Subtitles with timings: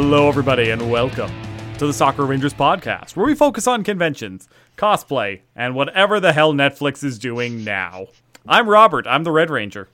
[0.00, 1.28] Hello, everybody, and welcome
[1.76, 6.52] to the Sakura Rangers podcast, where we focus on conventions, cosplay, and whatever the hell
[6.54, 8.06] Netflix is doing now.
[8.46, 9.08] I'm Robert.
[9.08, 9.88] I'm the Red Ranger.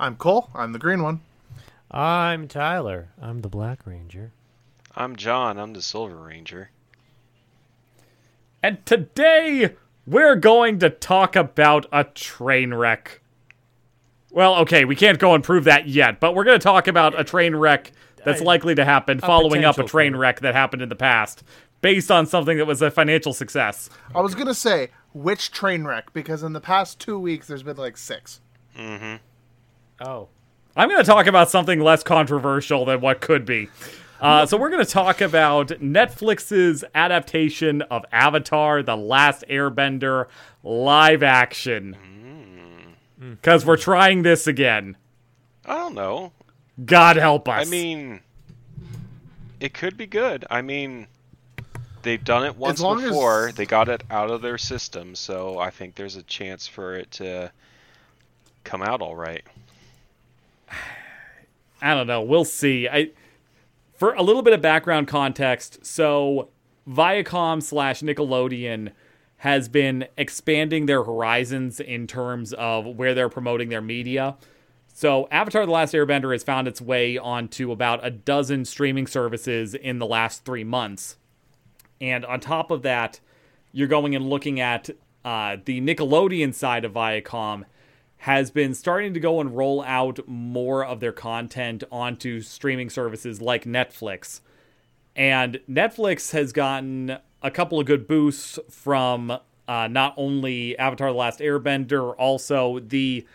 [0.00, 0.50] I'm Cole.
[0.56, 1.20] I'm the green one.
[1.88, 3.10] I'm Tyler.
[3.22, 4.32] I'm the Black Ranger.
[4.96, 5.56] I'm John.
[5.56, 6.70] I'm the Silver Ranger.
[8.60, 13.20] And today, we're going to talk about a train wreck.
[14.32, 17.18] Well, okay, we can't go and prove that yet, but we're going to talk about
[17.18, 17.92] a train wreck
[18.24, 21.42] that's likely to happen following up a train wreck that happened in the past,
[21.80, 23.90] based on something that was a financial success.
[24.14, 27.76] I was gonna say which train wreck because in the past two weeks there's been
[27.76, 28.40] like six.
[28.76, 29.16] Mm-hmm.
[30.04, 30.28] Oh,
[30.76, 33.68] I'm going to talk about something less controversial than what could be.
[34.20, 40.26] Uh, so, we're going to talk about Netflix's adaptation of Avatar The Last Airbender
[40.64, 41.96] live action.
[43.18, 44.96] Because we're trying this again.
[45.64, 46.32] I don't know.
[46.82, 47.66] God help us.
[47.66, 48.20] I mean,
[49.60, 50.44] it could be good.
[50.50, 51.06] I mean,
[52.02, 53.52] they've done it once long as- before.
[53.54, 57.10] They got it out of their system, so I think there's a chance for it
[57.12, 57.52] to
[58.64, 59.44] come out all right.
[61.82, 62.22] I don't know.
[62.22, 62.88] We'll see.
[62.88, 63.10] I
[63.94, 65.84] for a little bit of background context.
[65.84, 66.48] So
[66.88, 68.92] Viacom slash Nickelodeon
[69.38, 74.36] has been expanding their horizons in terms of where they're promoting their media.
[74.96, 79.74] So Avatar: The Last Airbender has found its way onto about a dozen streaming services
[79.74, 81.16] in the last three months.
[82.00, 83.18] And on top of that,
[83.72, 84.90] you're going and looking at
[85.24, 87.64] uh, the Nickelodeon side of Viacom
[88.18, 93.42] has been starting to go and roll out more of their content onto streaming services
[93.42, 94.42] like Netflix.
[95.16, 101.18] And Netflix has gotten a couple of good boosts from uh, not only Avatar The
[101.18, 103.26] Last Airbender, also the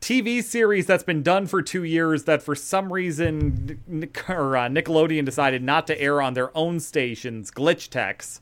[0.00, 5.62] TV series that's been done for two years that for some reason uh, Nickelodeon decided
[5.62, 8.40] not to air on their own stations, Glitch Techs,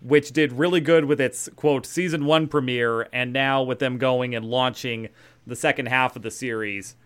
[0.00, 4.34] which did really good with its quote season one premiere, and now with them going
[4.34, 5.08] and launching
[5.46, 6.96] the second half of the series,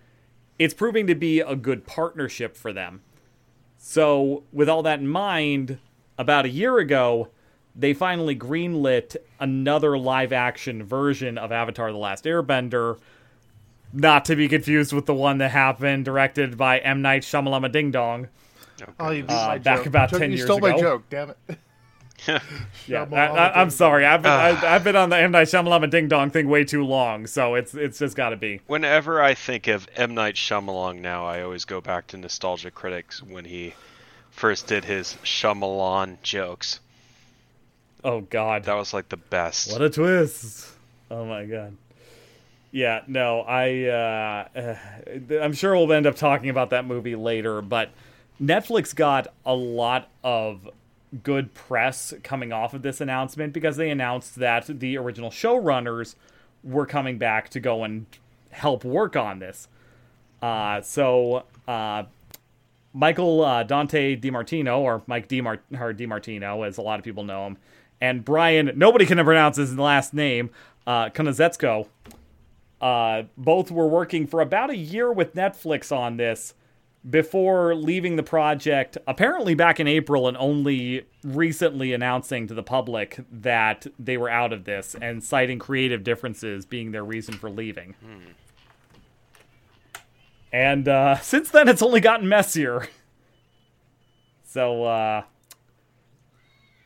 [0.59, 3.03] it's proving to be a good partnership for them.
[3.77, 5.79] So, with all that in mind,
[6.17, 7.29] about a year ago,
[7.77, 12.99] they finally greenlit another live action version of Avatar The Last Airbender,
[13.94, 17.00] not to be confused with the one that happened directed by M.
[17.00, 18.28] Night Shyamalama Ding Dong.
[19.00, 19.87] Oh, you beat Uh, my back joke.
[19.87, 21.05] about You took- 10 you years stole my joke.
[21.09, 21.37] Damn it.
[22.87, 24.06] Yeah, I, I, I'm sorry.
[24.06, 24.75] I've been I, Ah.
[24.75, 27.75] I've been on the M Night Shyamalama Ding Dong thing way too long, so it's
[27.75, 28.60] it's just got to be.
[28.66, 33.22] Whenever I think of M Night Shyamalan now, I always go back to Nostalgia Critics
[33.22, 33.75] when he
[34.31, 36.81] first did his Shyamalan jokes.
[38.03, 39.71] Oh God, That was like the best.
[39.72, 40.71] what a twist!
[41.11, 41.76] Oh my God.
[42.75, 47.62] Yeah, no, I uh, uh, I'm sure we'll end up talking about that movie later,
[47.62, 47.91] but
[48.43, 50.69] Netflix got a lot of
[51.23, 56.17] good press coming off of this announcement because they announced that the original showrunners
[56.65, 58.07] were coming back to go and
[58.51, 59.69] help work on this.
[60.43, 62.03] Uh, so uh,
[62.93, 67.47] Michael uh, Dante DiMartino, or Mike DiMart- or DiMartino, as a lot of people know
[67.47, 67.56] him,
[68.01, 70.51] and Brian, nobody can pronounce his last name,
[70.89, 71.09] uh,
[72.84, 76.53] uh, both were working for about a year with Netflix on this
[77.09, 83.21] before leaving the project, apparently back in April, and only recently announcing to the public
[83.33, 87.94] that they were out of this and citing creative differences being their reason for leaving.
[90.53, 92.87] And uh, since then, it's only gotten messier.
[94.44, 95.23] So, uh,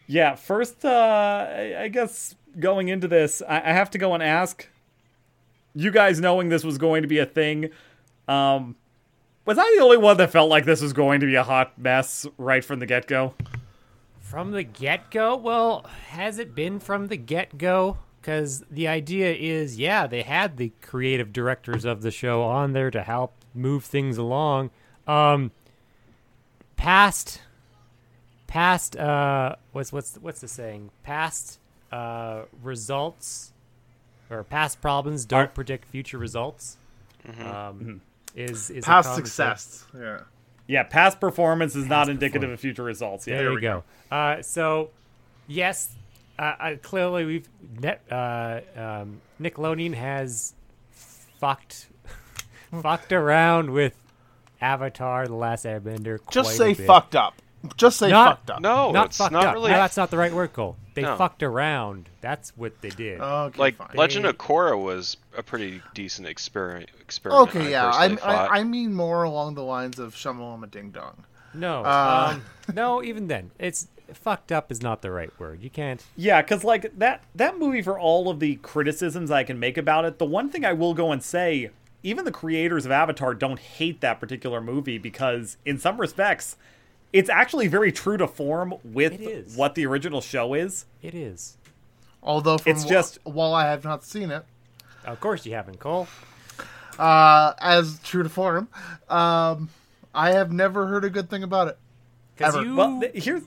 [0.06, 4.22] yeah, first, uh, I, I guess going into this, I, I have to go and
[4.22, 4.68] ask
[5.78, 7.70] you guys knowing this was going to be a thing.
[8.26, 8.76] Um,
[9.44, 11.78] was I the only one that felt like this was going to be a hot
[11.78, 13.34] mess right from the get go?
[14.28, 15.34] from the get go?
[15.34, 17.96] Well, has it been from the get go?
[18.20, 22.90] Because the idea is, yeah, they had the creative directors of the show on there
[22.90, 24.70] to help move things along.
[25.06, 25.50] Um,
[26.76, 27.40] past,
[28.46, 30.90] past, uh, what's what's what's the saying?
[31.02, 31.58] Past
[31.90, 33.54] uh, results
[34.30, 36.76] or past problems don't Are- predict future results.
[37.44, 38.00] Um,
[38.34, 39.84] is is Past success.
[39.98, 40.20] Yeah.
[40.66, 43.26] Yeah, past performance is not indicative of future results.
[43.26, 43.84] Yeah, There, we go.
[44.10, 44.90] Uh, so,
[45.46, 45.88] yes,
[46.38, 47.48] uh, uh, clearly we've
[47.80, 50.52] net, uh, um, Nickelodeon has
[50.90, 51.86] fucked
[52.82, 53.94] fucked around with
[54.60, 56.18] Avatar: The Last Airbender.
[56.30, 56.86] Just say a bit.
[56.86, 57.34] fucked up.
[57.76, 58.60] Just say Not- fucked up.
[58.60, 59.54] No, not it's fucked not up.
[59.54, 59.70] really.
[59.70, 60.76] No, that's not the right word, Cole.
[60.94, 61.16] They No.
[61.16, 62.08] fucked around.
[62.20, 63.20] That's what they did.
[63.20, 63.88] Okay, like fine.
[63.94, 66.90] Legend They- of Korra was a pretty decent experiment.
[67.00, 67.86] experiment Okay, I yeah.
[67.86, 68.58] I, I.
[68.60, 71.24] I mean more along the lines of Shamalama Ding Dong.
[71.54, 72.44] No, Uh, um,
[72.74, 73.02] no.
[73.02, 75.60] Even then, it's fucked up is not the right word.
[75.62, 76.04] You can't.
[76.16, 80.04] Yeah, because like that that movie, for all of the criticisms I can make about
[80.04, 81.70] it, the one thing I will go and say,
[82.02, 86.56] even the creators of Avatar don't hate that particular movie because, in some respects,
[87.12, 90.86] it's actually very true to form with what the original show is.
[91.02, 91.56] It is.
[92.22, 94.44] Although, from It's wh- just- while I have not seen it,
[95.04, 96.08] Of course you haven't, Cole.
[96.98, 98.68] uh, as true to form,
[99.08, 99.70] um,
[100.14, 101.78] I have never heard a good thing about it.
[102.40, 102.62] Ever.
[102.62, 103.42] you, Well, th- here's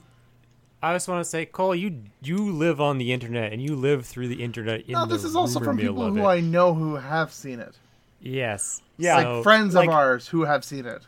[0.82, 4.04] I just want to say, Cole, you you live on the internet and you live
[4.04, 4.80] through the internet.
[4.86, 6.24] In No, the this is also from people who it.
[6.26, 7.76] I know who have seen it,
[8.20, 8.82] Yes.
[8.98, 9.16] Yeah.
[9.16, 11.02] like So- friends like- of ours who have seen it.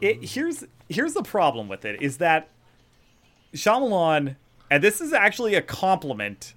[0.00, 2.48] it, here's here's the problem with it is that
[3.54, 4.36] Shyamalan,
[4.70, 6.54] and this is actually a compliment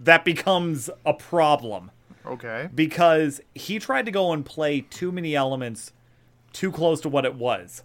[0.00, 1.90] that becomes a problem
[2.26, 5.92] Okay, because he tried to go and play too many elements
[6.52, 7.82] too close to what it was.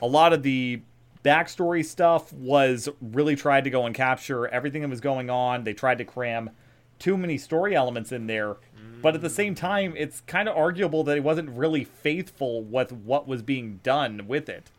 [0.00, 0.82] A lot of the
[1.24, 5.64] backstory stuff was really tried to go and capture everything that was going on.
[5.64, 6.50] They tried to cram
[6.98, 8.56] too many story elements in there.
[9.02, 12.92] But at the same time, it's kind of arguable that it wasn't really faithful with
[12.92, 14.70] what was being done with it.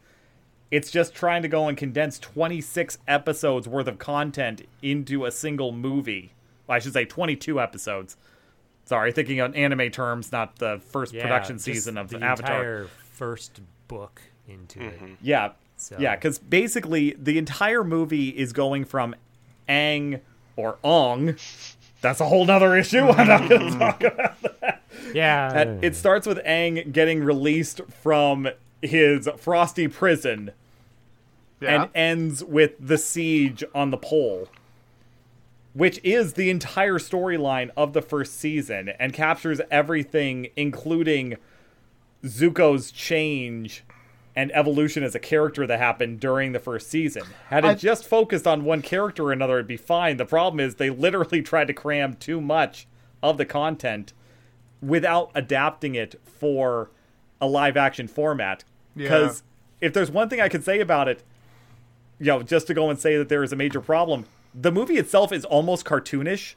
[0.74, 5.72] It's just trying to go and condense 26 episodes worth of content into a single
[5.72, 6.32] movie.
[6.66, 8.18] Well, I should say 22 episodes.
[8.84, 12.56] Sorry, thinking on anime terms, not the first Yeah, production season of the Avatar.
[12.56, 15.00] entire first book into it.
[15.00, 15.14] Mm-hmm.
[15.22, 15.52] Yeah.
[15.78, 19.14] So- Yeah, because basically the entire movie is going from
[19.68, 20.22] Ang
[20.56, 21.36] or Ong.
[22.02, 22.98] That's a whole nother issue.
[23.10, 23.78] I'm not going to mm-hmm.
[23.78, 24.82] talk about that.
[25.14, 25.56] Yeah.
[25.56, 28.50] And It starts with Ang getting released from
[28.82, 30.52] his frosty prison
[31.64, 34.48] yeah, and ends with the siege on the pole,
[35.74, 41.36] which is the entire storyline of the first season and captures everything, including
[42.24, 43.84] Zuko's change
[44.36, 47.24] and evolution as a character that happened during the first season.
[47.50, 50.18] Had it I- just focused on one character or another, it'd be fine.
[50.18, 52.88] The problem is they literally tried to cram too much
[53.22, 54.14] of the content
[54.82, 56.92] without adapting it for
[57.40, 58.64] a live action format.
[58.96, 59.44] Because
[59.82, 61.24] if there's one thing I could say about it,
[62.24, 64.26] you know, just to go and say that there is a major problem,
[64.56, 66.56] the movie itself is almost cartoonish,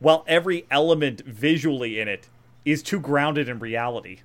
[0.00, 2.28] while every element visually in it
[2.64, 4.20] is too grounded in reality.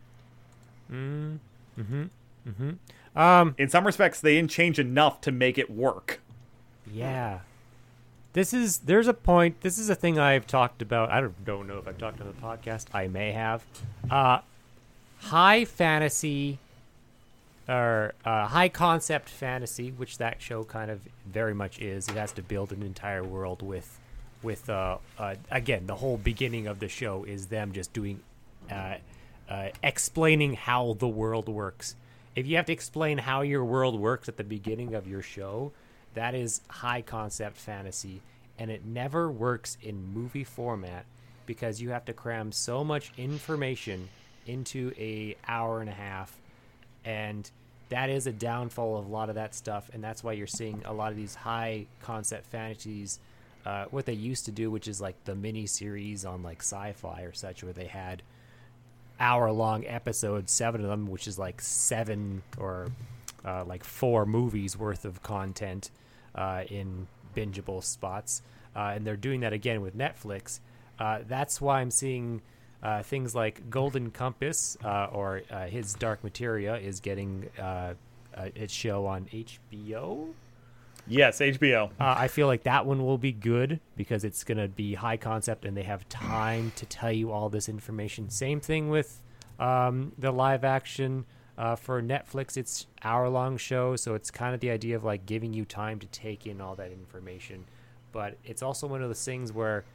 [0.92, 1.38] Mm
[1.76, 2.04] hmm.
[2.48, 3.20] Mm hmm.
[3.20, 3.56] um.
[3.58, 6.22] In some respects, they didn't change enough to make it work.
[6.92, 7.40] Yeah.
[8.34, 9.62] This is there's a point.
[9.62, 11.12] This is a thing I've talked about.
[11.12, 12.86] I don't, don't know if I've talked on the podcast.
[12.94, 13.64] I may have.
[14.10, 14.40] Uh,
[15.20, 16.58] high fantasy
[17.68, 22.08] or uh, high concept fantasy, which that show kind of very much is.
[22.08, 24.00] It has to build an entire world with,
[24.42, 28.22] with uh, uh, again the whole beginning of the show is them just doing,
[28.72, 28.96] uh,
[29.50, 31.96] uh, explaining how the world works.
[32.36, 35.72] If you have to explain how your world works at the beginning of your show,
[36.14, 38.22] that is high concept fantasy,
[38.58, 41.06] and it never works in movie format
[41.46, 44.08] because you have to cram so much information
[44.46, 46.38] into a hour and a half
[47.08, 47.50] and
[47.88, 50.84] that is a downfall of a lot of that stuff and that's why you're seeing
[50.86, 53.20] a lot of these high concept fantasies
[53.66, 57.22] uh, what they used to do which is like the mini series on like sci-fi
[57.22, 58.22] or such where they had
[59.20, 62.88] hour long episodes seven of them which is like seven or
[63.46, 65.90] uh, like four movies worth of content
[66.36, 68.42] uh, in bingeable spots
[68.76, 70.60] uh, and they're doing that again with netflix.
[71.00, 72.42] Uh, that's why i'm seeing
[72.84, 77.94] uh, things like Golden Compass uh, or uh, his Dark Materials is getting uh,
[78.36, 80.30] uh, its show on HBO.
[81.08, 81.90] Yes, HBO.
[82.00, 85.18] Uh, I feel like that one will be good because it's going to be high
[85.18, 88.30] concept and they have time to tell you all this information.
[88.30, 89.22] Same thing with
[89.58, 91.26] um, the live action
[91.58, 92.58] uh, for Netflix.
[92.58, 96.00] It's hour long show, so it's kind of the idea of like giving you time
[96.00, 97.66] to take in all that information.
[98.12, 99.86] But it's also one of those things where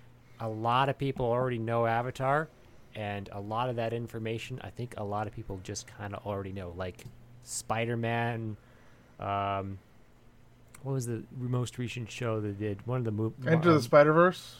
[0.41, 2.49] a lot of people already know Avatar,
[2.95, 6.27] and a lot of that information, I think a lot of people just kind of
[6.27, 6.73] already know.
[6.77, 7.05] Like
[7.45, 8.57] Spider Man.
[9.21, 9.79] Um,
[10.83, 12.85] what was the most recent show they did?
[12.87, 13.47] One of the movies.
[13.47, 14.57] Into the Spider Verse.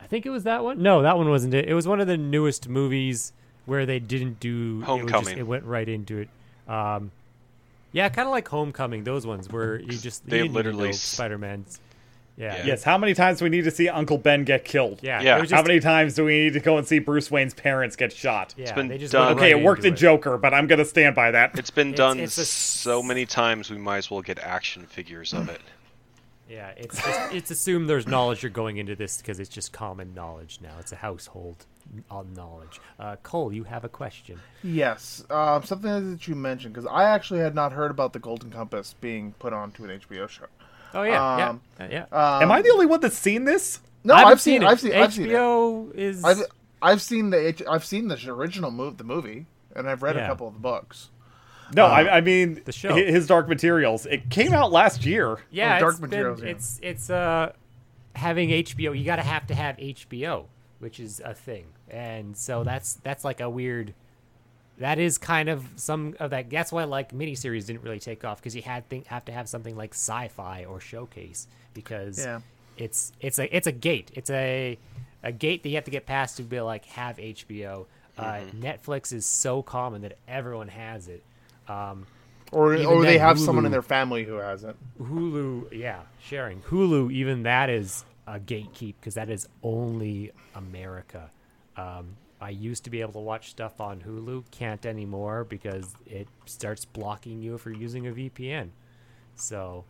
[0.00, 0.82] I think it was that one.
[0.82, 1.68] No, that one wasn't it.
[1.68, 3.32] It was one of the newest movies
[3.66, 5.38] where they didn't do It, was just, Homecoming.
[5.38, 6.28] it went right into it.
[6.68, 7.12] Um,
[7.92, 9.04] yeah, kind of like Homecoming.
[9.04, 11.80] Those ones where you just They you literally Spider-Man's.
[12.42, 12.64] Yeah, Yeah.
[12.66, 14.98] Yes, how many times do we need to see Uncle Ben get killed?
[15.02, 15.20] yeah.
[15.22, 15.38] Yeah.
[15.38, 17.94] it was How many times do we need to go and see Bruce Wayne's parents
[17.96, 18.54] get shot?
[18.56, 19.34] Yeah, been they just done.
[19.36, 21.58] Okay, it worked into in Joker, but I'm gonna stand by that.
[21.58, 24.38] It's been It's- done it's a s- so many times we might as well get
[24.40, 25.60] action figures of it.
[26.50, 30.12] Yeah, it's it's, it's assumed there's knowledge you're going into this because it's just common
[30.12, 30.72] knowledge now.
[30.80, 32.78] It's a household n- knowledge.
[32.98, 34.38] Uh, Cole, you have a question.
[34.62, 38.50] Yes, um, something that you mentioned because I actually had not heard about the Golden
[38.50, 40.44] Compass being put onto an HBO show.
[40.94, 42.02] Oh yeah, Um, yeah, uh, yeah.
[42.36, 43.80] Um, Am I the only one that's seen this?
[44.04, 44.66] No, I I've, haven't seen, it.
[44.66, 44.92] I've seen.
[44.94, 45.26] I've seen.
[45.26, 45.32] it.
[45.32, 46.24] HBO is.
[46.24, 46.42] I've
[46.82, 49.46] I've seen the H- I've seen the original move the movie
[49.76, 50.24] and I've read Yeah.
[50.24, 51.08] a couple of the books.
[51.74, 52.94] No, I, I mean The show.
[52.94, 54.04] His Dark Materials.
[54.06, 55.38] It came out last year.
[55.50, 56.54] yeah, Oh, Dark Materials, been, yeah.
[56.54, 57.52] it's it's uh
[58.14, 58.98] having HBO.
[58.98, 60.44] You gotta have to have HBO,
[60.80, 63.94] which is a thing, and so that's that's like a weird.
[64.78, 66.50] That is kind of some of that.
[66.50, 69.48] That's why like miniseries didn't really take off because you had think have to have
[69.48, 72.40] something like sci-fi or showcase because Yeah.
[72.76, 74.10] it's it's a it's a gate.
[74.14, 74.78] It's a
[75.22, 77.86] a gate that you have to get past to be like have HBO.
[78.18, 81.22] Uh, Netflix is so common that everyone has it.
[81.68, 82.06] Um,
[82.50, 84.76] Or or they then, have someone in their family who has it.
[85.00, 87.12] Hulu, yeah, sharing Hulu.
[87.12, 91.30] Even that is a gatekeep because that is only America.
[91.76, 96.26] Um, I used to be able to watch stuff on Hulu, can't anymore because it
[96.44, 98.70] starts blocking you if you're using a VPN.
[99.36, 99.84] So,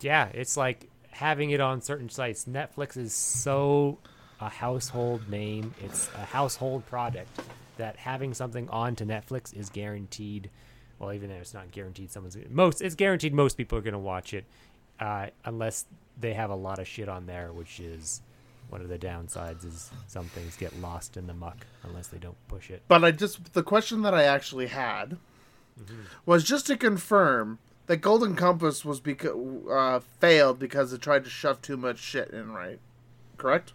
[0.00, 2.44] yeah, it's like having it on certain sites.
[2.44, 3.98] Netflix is so
[4.40, 5.74] a household name.
[5.82, 7.40] It's a household product
[7.76, 10.48] that having something on to Netflix is guaranteed.
[11.00, 12.80] Well, even though it's not guaranteed, someone's most.
[12.80, 14.44] It's guaranteed most people are going to watch it,
[15.00, 15.86] uh, unless
[16.20, 18.22] they have a lot of shit on there, which is
[18.72, 19.64] one of the downsides.
[19.64, 22.82] Is some things get lost in the muck unless they don't push it.
[22.88, 25.18] But I just the question that I actually had
[26.26, 29.36] was just to confirm that Golden Compass was because
[29.70, 32.78] uh, failed because it tried to shove too much shit in, right?
[33.36, 33.72] Correct.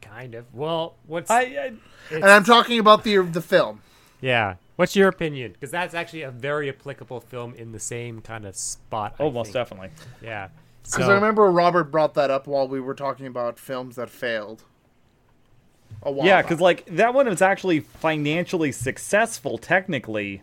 [0.00, 0.52] Kind of.
[0.54, 1.72] Well, what's I, I
[2.10, 3.82] And I'm talking about the the film.
[4.20, 4.54] yeah?
[4.76, 5.52] What's your opinion?
[5.52, 9.16] Because that's actually a very applicable film in the same kind of spot.
[9.18, 9.54] I oh, most think.
[9.54, 9.90] definitely.
[10.22, 10.48] Yeah.
[10.90, 14.08] Because So, I remember Robert brought that up while we were talking about films that
[14.08, 14.64] failed.
[16.02, 20.40] A while Yeah, because like that one was actually financially successful technically,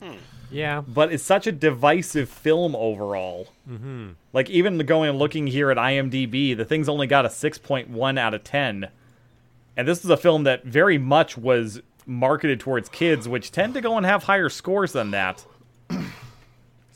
[0.52, 3.48] yeah, but it's such a divisive film overall.
[3.70, 4.10] Mm-hmm.
[4.34, 7.90] Like even going and looking here at IMDb, the thing's only got a six point
[7.90, 8.90] one out of ten,
[9.76, 13.82] and this is a film that very much was marketed towards kids, which tend to
[13.82, 15.46] go and have higher scores than that.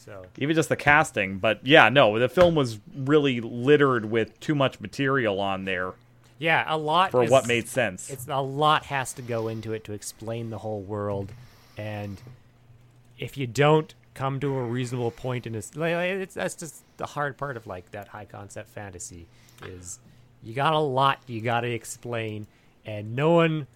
[0.10, 4.56] So Even just the casting, but yeah, no, the film was really littered with too
[4.56, 5.94] much material on there
[6.40, 8.10] yeah, a lot for is- what made sense.
[8.10, 11.34] It's a lot has to go into it to explain the whole world,
[11.78, 12.20] and
[13.18, 16.84] if you don't come to a reasonable point in this, like, like, it's that's just
[16.98, 19.28] the hard part of like that high concept fantasy
[19.66, 20.00] is
[20.42, 22.48] you got a lot you got to explain,
[22.86, 23.68] and no one.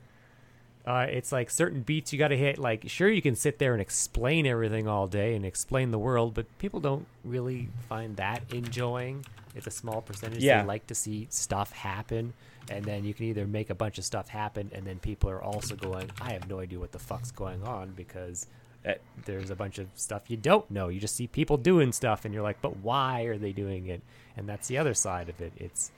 [0.85, 2.57] Uh, it's like certain beats you got to hit.
[2.57, 6.33] Like, sure, you can sit there and explain everything all day and explain the world,
[6.33, 9.25] but people don't really find that enjoying.
[9.55, 10.43] It's a small percentage.
[10.43, 10.61] Yeah.
[10.61, 12.33] They like to see stuff happen,
[12.69, 15.41] and then you can either make a bunch of stuff happen, and then people are
[15.41, 18.47] also going, "I have no idea what the fuck's going on," because
[18.85, 20.89] Eh, there's a bunch of stuff you don't know.
[20.89, 24.01] You just see people doing stuff, and you're like, "But why are they doing it?"
[24.35, 25.53] And that's the other side of it.
[25.55, 25.89] It's,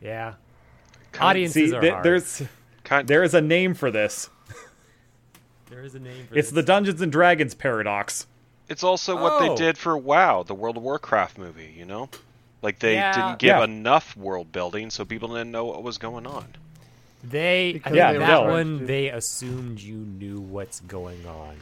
[0.00, 0.34] yeah,
[1.18, 2.04] audiences See, are th- hard.
[2.04, 2.42] there's
[2.84, 4.28] Kind, there is a name for this.
[5.70, 6.38] there is a name for this.
[6.44, 6.54] It's this.
[6.56, 8.26] the Dungeons and Dragons paradox.
[8.68, 9.48] it's also what Oh.
[9.48, 11.74] they did for WoW, the World of Warcraft movie.
[11.76, 12.08] You know,
[12.62, 13.12] like they Yeah.
[13.12, 13.64] didn't give Yeah.
[13.64, 16.46] enough world building, so people didn't know what was going on.
[17.22, 18.42] They, I Because think Yeah, that no.
[18.44, 21.56] one they assumed you knew what's going on.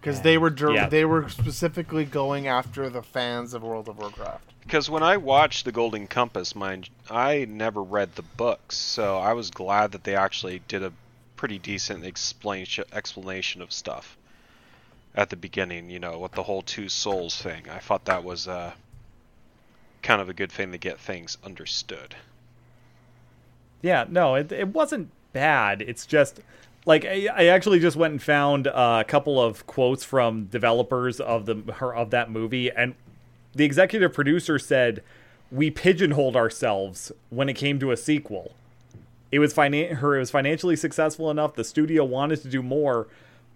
[0.00, 0.88] Because they were dir- Yeah.
[0.88, 4.44] they were specifically going after the fans of World of Warcraft.
[4.62, 9.32] Because when I watched The Golden Compass, mind, I never read the books, so I
[9.32, 10.92] was glad that they actually did a
[11.36, 14.16] pretty decent explain- explanation of stuff
[15.14, 15.90] at the beginning.
[15.90, 18.72] You know, with the whole two souls thing, I thought that was uh,
[20.02, 22.14] kind of a good thing to get things understood.
[23.82, 25.82] Yeah, no, it it wasn't bad.
[25.82, 26.40] It's just
[26.86, 31.20] like I, I actually just went and found uh, a couple of quotes from developers
[31.20, 32.94] of the her of that movie, and
[33.54, 35.02] the executive producer said
[35.50, 38.52] we pigeonholed ourselves when it came to a sequel.
[39.32, 41.54] It was finan- her it was financially successful enough.
[41.54, 43.08] The studio wanted to do more,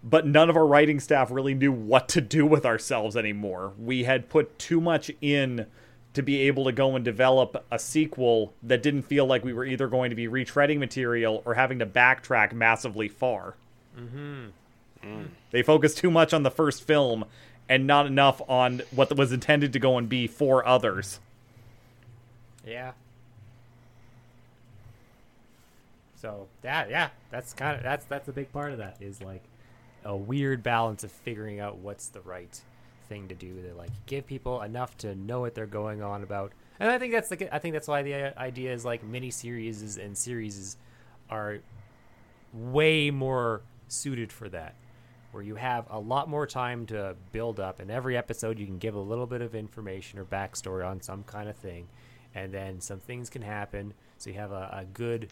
[0.03, 3.73] but none of our writing staff really knew what to do with ourselves anymore.
[3.79, 5.67] We had put too much in
[6.15, 9.65] to be able to go and develop a sequel that didn't feel like we were
[9.65, 13.55] either going to be retreading material or having to backtrack massively far.
[13.99, 15.25] Mm-hmm.
[15.51, 17.25] They focused too much on the first film
[17.69, 21.21] and not enough on what was intended to go and be for others.
[22.67, 22.93] Yeah.
[26.17, 29.43] So that yeah, that's kind of that's that's a big part of that is like
[30.05, 32.61] a weird balance of figuring out what's the right
[33.09, 36.53] thing to do to like give people enough to know what they're going on about,
[36.81, 39.97] And I think that's the I think that's why the idea is like mini series
[39.97, 40.77] and series
[41.31, 41.59] are
[42.53, 44.75] way more suited for that,
[45.33, 48.79] where you have a lot more time to build up, and every episode you can
[48.79, 51.87] give a little bit of information or backstory on some kind of thing,
[52.35, 53.95] and then some things can happen.
[54.19, 55.31] So you have a, a good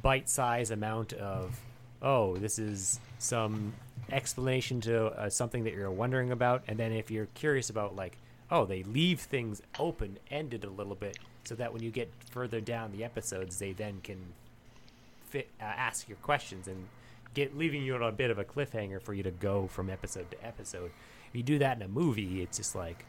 [0.00, 1.60] bite-size amount of
[2.02, 3.72] oh, this is some
[4.10, 8.18] explanation to uh, something that you're wondering about, and then if you're curious about like
[8.50, 12.60] oh, they leave things open ended a little bit so that when you get further
[12.60, 14.18] down the episodes, they then can
[15.26, 16.86] fit, uh, ask your questions and
[17.34, 20.30] get leaving you on a bit of a cliffhanger for you to go from episode
[20.30, 20.90] to episode.
[21.28, 23.04] If you do that in a movie, it's just like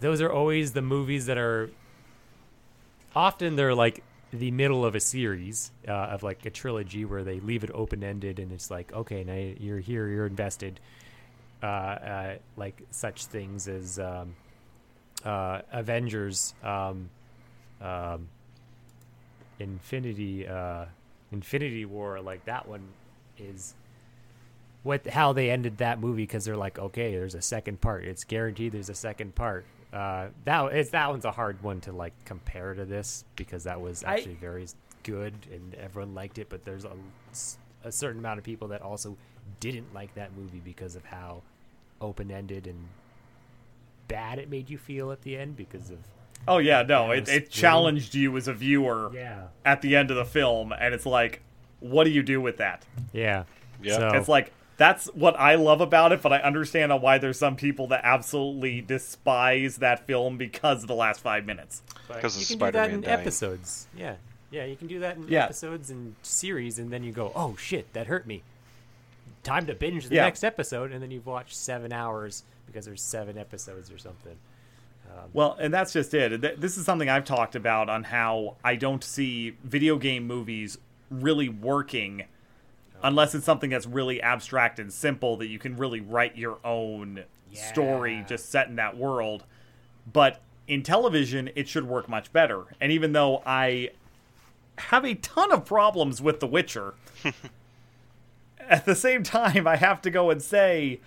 [0.00, 1.70] those are always the movies that are
[3.14, 4.02] often they're like
[4.32, 8.02] the middle of a series uh, of like a trilogy where they leave it open
[8.02, 10.80] ended and it's like okay now you're here you're invested
[11.62, 14.34] uh, uh, like such things as um,
[15.24, 17.08] uh, Avengers, um,
[17.80, 18.28] um,
[19.58, 20.86] Infinity, uh,
[21.30, 22.20] Infinity War.
[22.20, 22.82] Like that one
[23.38, 23.74] is
[24.82, 28.04] what how they ended that movie because they're like, okay, there's a second part.
[28.04, 28.72] It's guaranteed.
[28.72, 29.64] There's a second part.
[29.92, 33.80] Uh, that it's that one's a hard one to like compare to this because that
[33.80, 34.66] was I- actually very
[35.02, 36.48] good and everyone liked it.
[36.48, 36.92] But there's a,
[37.84, 39.16] a certain amount of people that also
[39.60, 41.42] didn't like that movie because of how
[42.00, 42.88] open ended and
[44.08, 45.98] bad it made you feel at the end because of
[46.48, 50.16] Oh yeah, no, it, it challenged you as a viewer yeah at the end of
[50.16, 51.40] the film, and it's like,
[51.80, 52.84] what do you do with that?
[53.12, 53.44] yeah
[53.80, 53.98] Yeah.
[53.98, 54.52] So, It's like
[54.82, 58.80] that's what I love about it, but I understand why there's some people that absolutely
[58.80, 61.82] despise that film because of the last five minutes.
[62.08, 63.20] but 'Cause you of can do that in dying.
[63.20, 64.16] episodes yeah
[64.50, 65.44] yeah you can do that in Yeah.
[65.44, 68.42] episodes and series and then you go oh shit that hurt me
[69.44, 70.24] time to binge the Yeah.
[70.24, 74.36] next episode and then you've watched seven hours because there's seven episodes or something
[75.10, 76.40] um, Well, and that's just it.
[76.60, 80.78] This is something I've talked about on how I don't see video game movies
[81.10, 82.24] really working
[83.02, 87.24] unless it's something that's really abstract and simple that you can really write your own
[87.52, 89.44] story just set in that world.
[90.10, 92.64] But in television, it should work much better.
[92.80, 93.90] And even though I
[94.78, 96.94] have a ton of problems with The Witcher,
[98.60, 101.00] at the same time, I have to go and say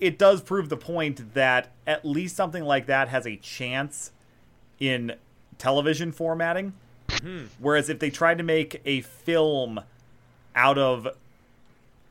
[0.00, 4.10] it does prove the point that at least something like that has a chance
[4.80, 5.14] in
[5.58, 6.74] television formatting.
[7.10, 7.44] Hmm.
[7.58, 9.80] Whereas if they tried to make a film
[10.54, 11.08] out of.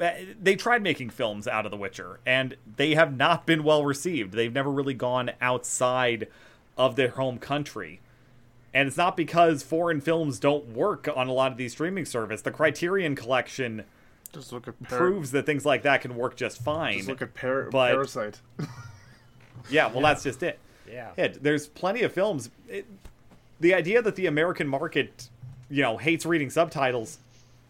[0.04, 3.86] Eh, They tried making films out of The Witcher, and they have not been well
[3.86, 4.34] received.
[4.34, 6.28] They've never really gone outside
[6.78, 8.00] of their home country.
[8.74, 12.42] And it's not because foreign films don't work on a lot of these streaming service.
[12.42, 13.84] The Criterion Collection
[14.34, 16.98] Just look at Par- proves that things like that can work just fine.
[16.98, 18.42] Just look at Par- but- Parasite.
[19.70, 20.60] Yeah, well, that's just it.
[20.90, 22.50] yeah Yeah, there's plenty of films.
[22.68, 22.86] It,
[23.60, 25.30] the idea that the American market,
[25.70, 27.20] you know, hates reading subtitles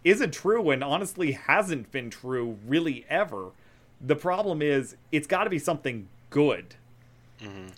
[0.03, 3.51] isn't true and honestly hasn't been true really ever.
[4.01, 6.75] The problem is it's got to be something good.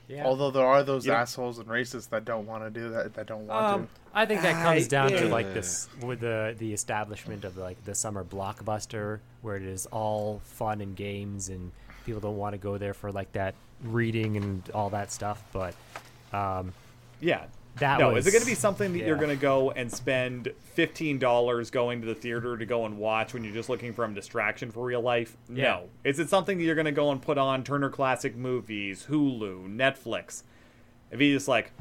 [0.07, 1.21] yeah Although there are those Yeah.
[1.21, 4.41] assholes and racists that don't want to do that, that don't want Um, I think
[4.43, 5.31] that comes I- down to yeah.
[5.31, 10.39] like this with the the establishment of like the summer blockbuster, where it is all
[10.45, 11.71] fun and games, and
[12.05, 15.43] people don't want to go there for like that reading and all that stuff.
[15.51, 15.73] But
[16.31, 16.73] um,
[17.19, 17.45] Yeah.
[17.77, 19.91] That no, was- is it going to be something that you're going to go and
[19.91, 23.91] spend fifteen dollars going to the theater to go and watch when you're just looking
[23.93, 25.35] for a distraction for real life?
[25.49, 25.63] Yeah.
[25.63, 25.89] No.
[26.03, 29.75] Is it something that you're going to go and put on Turner Classic Movies, Hulu,
[29.75, 30.43] Netflix?
[31.11, 31.71] If you just like,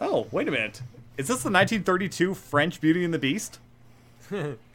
[0.00, 0.82] oh, wait a minute,
[1.16, 3.58] is this the 1932 French Beauty and the Beast?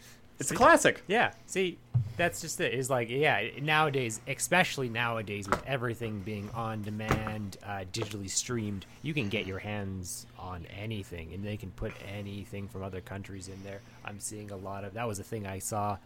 [0.43, 1.03] it's a classic.
[1.08, 1.77] yeah, see,
[2.17, 2.73] that's just it.
[2.73, 9.13] Is like yeah, nowadays, especially nowadays, with everything being on demand, uh, digitally streamed, you
[9.13, 13.63] can get your hands on anything, and they can put anything from other countries in
[13.63, 13.82] there.
[14.06, 15.97] I'm seeing a lot of that was a thing I saw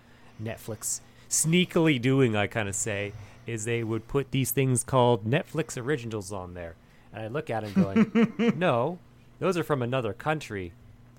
[0.41, 2.35] Netflix sneakily doing.
[2.35, 3.13] I kind of say
[3.45, 6.75] is they would put these things called Netflix originals on there,
[7.11, 8.99] and I look at them going, no,
[9.39, 10.73] those are from another country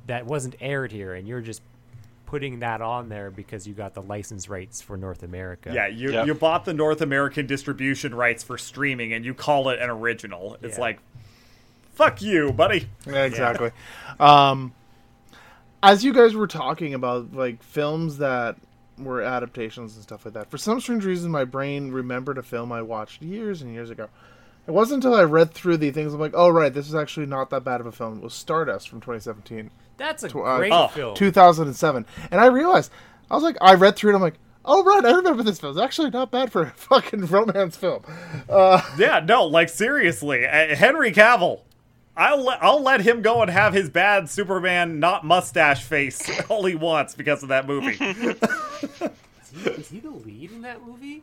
[0.07, 1.63] that wasn't aired here, and you're just
[2.29, 5.71] putting that on there because you got the license rights for North America.
[5.73, 6.27] Yeah, you Yep.
[6.27, 10.59] you bought the North American distribution rights for streaming and you call it an original.
[10.61, 10.83] It's Yeah.
[10.83, 10.99] like,
[11.95, 12.87] fuck you, buddy.
[13.07, 13.71] Yeah, exactly.
[14.21, 14.75] Um,
[15.83, 18.57] as you guys were talking about like films that
[18.99, 22.73] were adaptations and stuff like that, for some strange reason, my brain remembered a film
[22.73, 24.09] I watched years and years ago.
[24.67, 27.25] It wasn't until I read through the things I'm like, oh right, this is actually
[27.25, 28.19] not that bad of a film.
[28.19, 31.15] It was Stardust from 2017, That's a Tw- uh, great oh, film.
[31.15, 32.91] 2007, and I realized
[33.31, 34.15] I was like, I read through it.
[34.15, 35.73] I'm like, oh right, I remember this film.
[35.77, 38.03] It's actually not bad for a fucking romance film.
[38.49, 41.61] Uh, Yeah, no, like seriously, uh, Henry Cavill.
[42.17, 46.65] I'll let I'll let him go and have his bad Superman not mustache face all
[46.65, 47.93] he wants because of that movie.
[47.93, 51.23] Is he, is he the lead in that movie?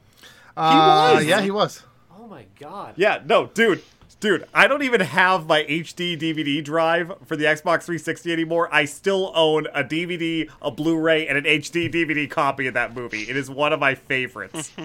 [0.55, 1.25] Uh, was.
[1.25, 1.83] Yeah, he was.
[2.17, 2.93] Oh my god.
[2.95, 3.83] yeah, no, dude.
[4.25, 8.67] Dude, I don't even have my HD DVD drive for the Xbox 360 anymore.
[8.73, 13.29] I still own a DVD, a Blu-ray, and an HD DVD copy of that movie.
[13.29, 14.71] It is one of my favorites.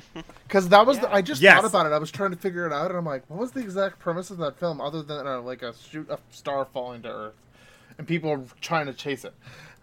[0.46, 1.54] Because that was, the, I just Yes.
[1.54, 1.92] thought about it.
[1.92, 4.30] I was trying to figure it out, and I'm like, what was the exact premise
[4.30, 7.34] of that film other than uh, like a shoot a star falling to Earth
[7.96, 9.32] and people trying to chase it?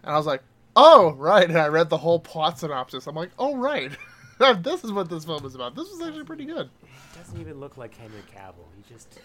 [0.04, 0.42] And I was like,
[0.76, 1.48] oh right.
[1.48, 3.06] And I read the whole plot synopsis.
[3.08, 3.90] I'm like, oh right,
[4.62, 5.74] this is what this film is about.
[5.74, 6.68] This was actually pretty good.
[6.82, 8.68] He doesn't even look like Henry Cavill.
[8.76, 9.18] He just.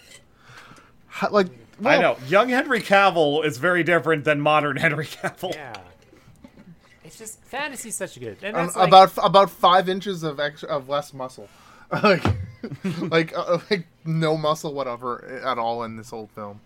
[1.13, 1.47] Ha- Like,
[1.86, 2.17] I know.
[2.28, 5.54] Young Henry Cavill is very different than modern Henry Cavill.
[5.54, 5.73] Yeah.
[7.04, 8.38] It's just fantasy's such a good.
[8.41, 11.47] And um, like, about about five inches of extra, of less muscle,
[12.04, 12.23] like
[12.99, 16.60] like uh, like no muscle whatever at all in this whole film.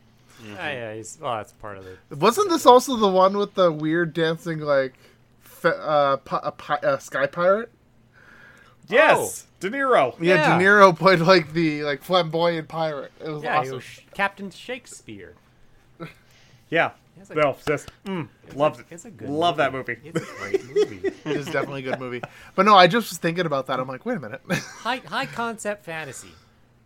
[0.47, 1.97] Yeah, yeah, he's, well, that's part of it.
[2.11, 4.93] Wasn't this also the one with the weird dancing like
[5.41, 7.71] fe- uh, pi- a pi- a sky pirate?
[8.89, 10.15] Yes, De Niro.
[10.19, 10.57] Yeah, Yeah.
[10.57, 13.11] De Niro played like the like flamboyant pirate.
[13.23, 13.75] It was Yeah, he awesome.
[13.75, 15.33] was Sh- Captain Shakespeare.
[16.69, 16.91] Yeah.
[17.19, 18.85] It's a- No, just mm, loved it.
[18.91, 19.29] It's a good.
[19.29, 19.97] Love that movie.
[20.03, 21.07] It's a great movie.
[21.07, 22.21] It is definitely a good movie.
[22.55, 23.79] But no, I just was thinking about that.
[23.79, 24.41] I'm like, wait a minute.
[24.51, 26.29] high high concept fantasy.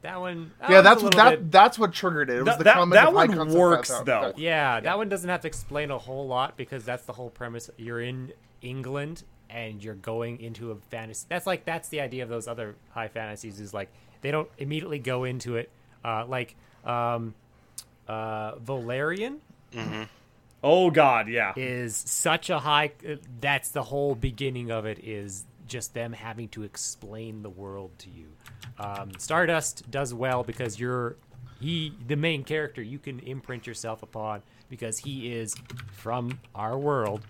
[0.04, 0.52] That one.
[0.60, 2.38] that yeah, one's that's what little that bit- that's what triggered it.
[2.38, 4.22] It was That- the that- comment that of high one concept works, that- though.
[4.22, 7.30] that- Yeah, that one doesn't have to explain a whole lot because that's the whole
[7.30, 7.70] premise.
[7.78, 11.26] You're in England and you're going into a fantasy.
[11.30, 13.60] That's like that's the idea of those other high fantasies.
[13.60, 13.90] Is like
[14.22, 15.70] they don't immediately go into it.
[16.04, 17.36] Uh, like um,
[18.08, 19.40] uh, Valerian
[20.64, 21.54] Oh God, yeah.
[21.56, 22.92] is such a high.
[23.40, 25.00] That's the whole beginning of it.
[25.04, 28.28] Is just them having to explain the world to you.
[28.78, 31.16] Um, Stardust does well because you're
[31.60, 32.82] he, the main character.
[32.82, 35.56] You can imprint yourself upon because he is
[35.92, 37.22] from our world,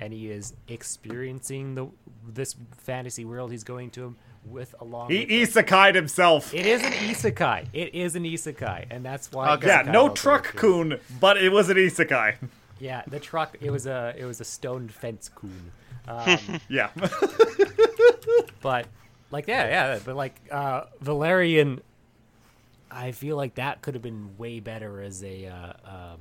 [0.00, 1.88] and he is experiencing the
[2.26, 5.10] this fantasy world he's going to with along.
[5.10, 6.52] He with isekai'd himself.
[6.54, 7.66] It is an isekai.
[7.72, 9.54] It is an isekai, and that's why.
[9.54, 9.66] Okay.
[9.68, 12.36] yeah, no truck coon, but it was an isekai.
[12.78, 13.56] Yeah, the truck.
[13.60, 15.72] It was a it was a stone fence coon.
[16.06, 16.90] Um, Yeah.
[18.62, 18.86] but
[19.30, 19.98] like yeah, yeah.
[20.04, 21.80] But like uh, Valerian,
[22.90, 26.20] I feel like that could have been way better as a uh, um,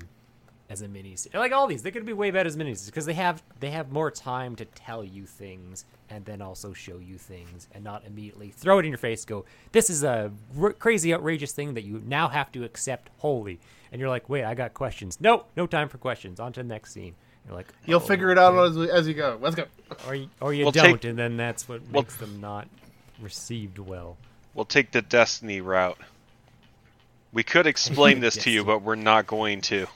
[0.69, 1.15] as a mini.
[1.33, 3.91] Like all these, they could be way better as minis because they have they have
[3.91, 8.49] more time to tell you things and then also show you things and not immediately
[8.49, 9.25] throw it in your face.
[9.25, 13.59] Go, this is a r- crazy, outrageous thing that you now have to accept wholly.
[13.91, 15.17] And you're like, wait, I got questions.
[15.21, 16.39] Nope, no time for questions.
[16.39, 17.15] On to the next scene.
[17.45, 19.37] You're like, You'll "Oh, figure it out okay." as, we, as you go.
[19.41, 19.63] Let's go.
[20.05, 22.67] or you, or you Well, don't, take- and then that's what well- makes them not
[23.21, 24.17] received well.
[24.53, 25.97] We'll take the Destiny route.
[27.31, 29.87] We could explain this to you, but we're not going to.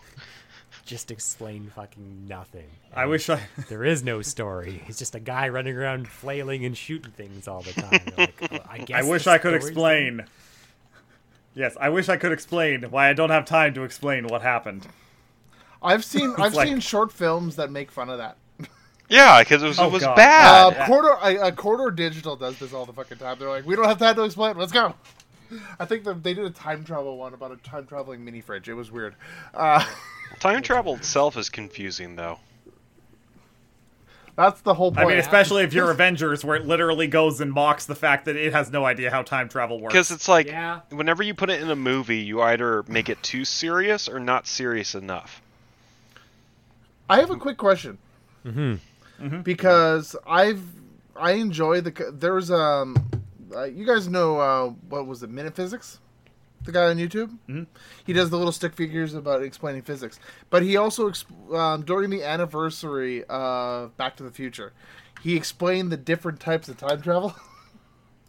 [0.92, 2.68] Just explain fucking nothing.
[2.94, 3.40] I wish I.
[3.70, 4.84] there is no story.
[4.88, 8.00] It's just a guy running around flailing and shooting things all the time.
[8.08, 10.26] You're like, "Well, I I wish I could story's explain.
[11.56, 14.86] Yes, I wish I could explain why I don't have time to explain what happened.
[15.82, 18.36] I've seen I've like- seen short films that make fun of that.
[19.08, 20.16] Yeah, because it was, Oh, it was God.
[20.18, 20.74] bad.
[20.78, 23.40] Uh, Corridor, I, uh, Corridor Digital does this all the fucking time.
[23.40, 24.58] They're like, we don't have time to explain.
[24.58, 24.94] Let's go.
[25.80, 28.68] I think that they did a time travel one about a time traveling mini fridge.
[28.68, 29.16] It was weird.
[29.54, 29.86] Uh,
[30.40, 32.40] Time travel itself is confusing, though.
[34.36, 35.06] that's the whole point.
[35.06, 38.36] I mean, especially if you're Avengers, where it literally goes and mocks the fact that
[38.36, 39.94] it has no idea how time travel works.
[39.94, 40.80] Because it's like, Yeah.
[40.90, 44.48] whenever you put it in a movie, you either make it too serious or not
[44.48, 45.42] serious enough.
[47.10, 47.98] I have a quick question.
[48.46, 49.42] Mm-hmm.
[49.42, 50.64] Because I've
[51.16, 52.96] I enjoy the there's um
[53.56, 56.00] uh, you guys know uh, what was it Minute Physics,
[56.64, 57.30] the guy on YouTube.
[57.48, 57.64] Mm-hmm.
[58.06, 60.20] He does the little stick figures about explaining physics,
[60.50, 61.12] but he also
[61.54, 64.74] um, during the anniversary of Back to the Future,
[65.22, 67.36] he explained the different types of time travel.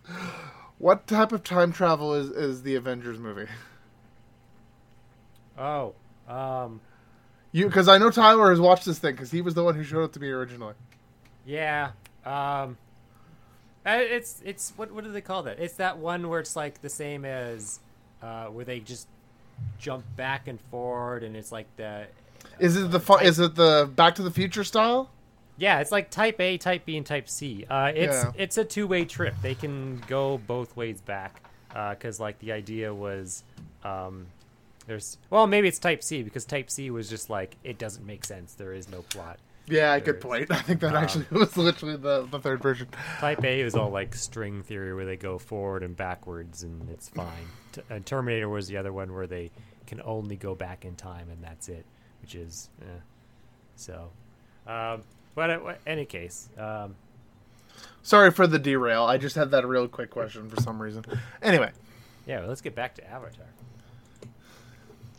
[0.79, 3.51] what type of time travel is is the Avengers movie?
[5.59, 5.95] Oh,
[6.29, 6.81] um,
[7.53, 9.85] You because I know Tyler has watched this thing because he was the one who
[9.85, 10.75] showed it to me originally.
[11.45, 11.91] yeah.
[12.25, 12.79] Um,
[13.85, 15.59] uh, it's it's what what do they call that?
[15.59, 17.81] It's that one where it's like the same as
[18.23, 19.09] uh, where they just
[19.79, 22.07] jump back and forward, and it's like the
[22.59, 25.11] Is it the fu- is it the Back to the Future style?
[25.59, 27.65] Yeah, it's like Type A, Type B, and Type C.
[27.69, 28.33] Uh, it's Yeah.
[28.37, 29.35] it's a two way trip.
[29.43, 33.45] They can go both ways back because like the idea was
[33.85, 34.27] um,
[34.87, 38.25] there's well maybe it's Type C because Type C was just like it doesn't make
[38.25, 38.55] sense.
[38.55, 39.39] There is no plot.
[39.67, 40.51] Yeah, good point.
[40.51, 42.89] I think that actually was literally the, the third version.
[43.19, 47.09] Type A is all like string theory where they go forward and backwards and it's
[47.09, 47.47] fine.
[47.73, 49.51] T- and Terminator was the other one where they
[49.87, 51.85] can only go back in time, and that's it.
[52.21, 53.01] Which is eh.
[53.77, 54.11] so.
[54.67, 55.03] Um,
[55.35, 56.95] but in any case, um,
[58.03, 59.05] Sorry for the derail.
[59.05, 61.05] I just had that real quick question for some reason.
[61.41, 61.71] Anyway,
[62.27, 63.47] yeah, well, let's get back to Avatar.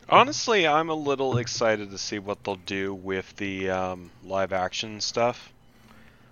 [0.10, 5.02] Honestly, I'm a little excited to see what they'll do with the um, live action
[5.02, 5.52] stuff.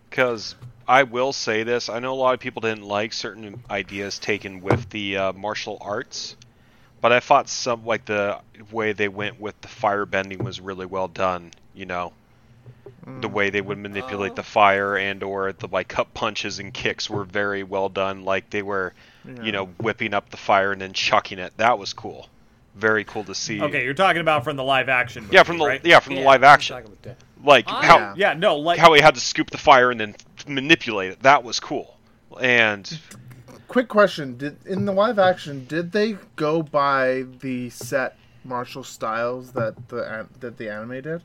[0.10, 0.55] Because
[0.88, 4.62] I will say this I know a lot of people didn't like certain ideas taken
[4.62, 6.36] with the uh, martial arts,
[6.99, 8.39] but I thought some, like, the
[8.71, 12.12] way they went with the fire bending was really well done, you know?
[13.21, 17.10] The way they would manipulate the fire and or the like cup punches and kicks
[17.10, 18.23] were very well done.
[18.23, 18.93] Like they were,
[19.43, 21.53] you know, whipping up the fire and then chucking it.
[21.57, 22.27] That was cool.
[22.75, 23.62] Very cool to see.
[23.62, 25.23] Okay, you're talking about from the live action.
[25.23, 25.81] Movie, Yeah, from the right?
[25.86, 26.77] yeah from the live action.
[27.43, 28.13] Like Ah, how yeah.
[28.15, 30.15] Yeah, no, like how he had to scoop the fire and then
[30.47, 31.23] manipulate it.
[31.23, 31.97] That was cool.
[32.39, 32.99] And
[33.67, 39.51] quick question: Did in the live action did they go by the set martial styles
[39.51, 41.21] that the that the anime did?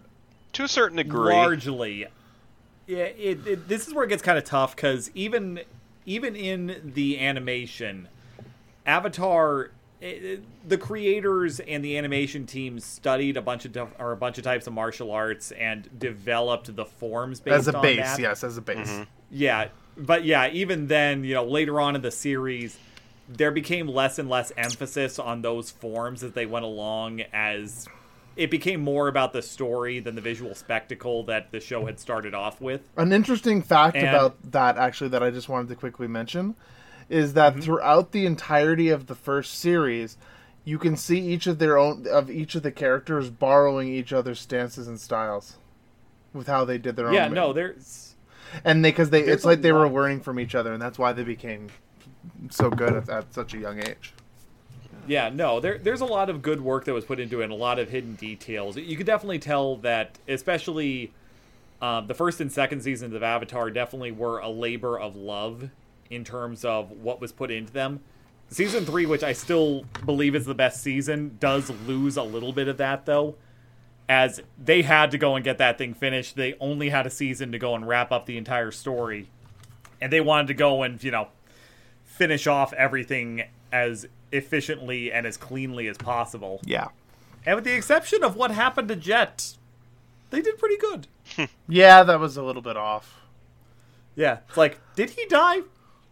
[0.54, 2.06] to a certain degree, largely.
[2.86, 5.60] Yeah, it, it, this is where it gets kind of tough because even
[6.06, 8.08] even in the animation,
[8.86, 14.16] Avatar, it, the creators and the animation team studied a bunch of dif- or a
[14.16, 17.98] bunch of types of martial arts and developed the forms based As a on base,
[18.00, 18.18] that.
[18.18, 18.88] yes, as a base.
[18.90, 19.02] Mm-hmm.
[19.30, 22.78] Yeah, but yeah, even then, you know, later on in the series,
[23.28, 27.88] there became less and less emphasis on those forms as they went along as
[28.36, 32.34] it became more about the story than the visual spectacle that the show had started
[32.34, 32.82] off with.
[32.98, 36.54] An interesting fact And- about that, actually, that I just wanted to quickly mention,
[37.08, 37.62] is that Mm-hmm.
[37.62, 40.16] throughout the entirety of the first series,
[40.64, 44.40] you can see each of their own of each of the characters borrowing each other's
[44.40, 45.56] stances and styles,
[46.32, 47.14] with how they did their own.
[47.14, 48.14] Yeah, no, there's
[48.64, 51.12] and they because they it's like they were learning from each other, and that's why
[51.12, 51.68] they became
[52.50, 54.12] so good at, at such a young age.
[55.06, 57.52] Yeah, no, there, there's a lot of good work that was put into it and
[57.52, 58.76] a lot of hidden details.
[58.76, 61.12] You could definitely tell that, especially
[61.80, 65.70] um, the first and second seasons of Avatar, definitely were a labor of love
[66.10, 68.00] in terms of what was put into them.
[68.48, 72.68] Season three, which I still believe is the best season, does lose a little bit
[72.68, 73.34] of that, though,
[74.08, 76.36] as they had to go and get that thing finished.
[76.36, 79.28] They only had a season to go and wrap up the entire story,
[80.00, 81.28] and they wanted to go and, you know,
[82.04, 83.42] finish off everything
[83.72, 86.60] as efficiently and as cleanly as possible.
[86.64, 86.88] Yeah,
[87.44, 89.56] And with the exception of what happened to Jet,
[90.30, 91.08] they did pretty good.
[91.68, 93.22] yeah, that was a little bit off.
[94.14, 95.60] Yeah, it's like, did he die?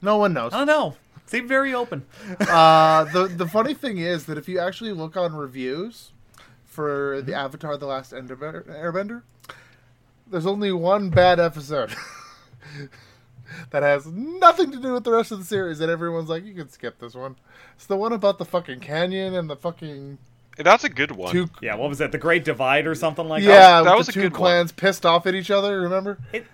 [0.04, 0.52] No one knows.
[0.52, 0.94] I don't know.
[1.26, 2.04] Seemed very open.
[2.40, 6.12] Uh, the the funny thing is that if you actually look on reviews
[6.64, 9.22] for the Avatar: The Last Ender- Airbender,
[10.30, 11.94] there's only one bad episode
[13.70, 16.54] that has nothing to do with the rest of the series, and everyone's like, "You
[16.54, 17.36] can skip this one."
[17.76, 20.18] It's the one about the fucking canyon and the fucking
[20.58, 21.32] that's a good one.
[21.32, 21.48] two.
[21.60, 22.12] Yeah, what was it?
[22.12, 23.48] The Great Divide or something like that?
[23.48, 24.38] yeah, that was the a two good one.
[24.40, 25.80] clans pissed off at each other.
[25.80, 26.18] Remember?
[26.32, 26.46] It-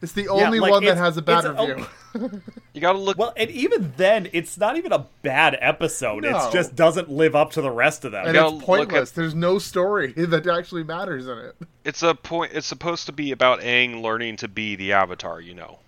[0.00, 1.86] It's the only like, one that has a bad it's a- review.
[2.72, 3.18] You got to look.
[3.18, 6.22] Well, and even then, it's not even a bad episode.
[6.22, 6.48] No.
[6.48, 8.26] It just doesn't live up to the rest of them.
[8.26, 9.10] and it's look at- pointless.
[9.10, 11.56] There's no story that actually matters in it.
[11.84, 12.52] It's a point.
[12.54, 15.40] It's supposed to be about Aang learning to be the Avatar.
[15.40, 15.78] You know.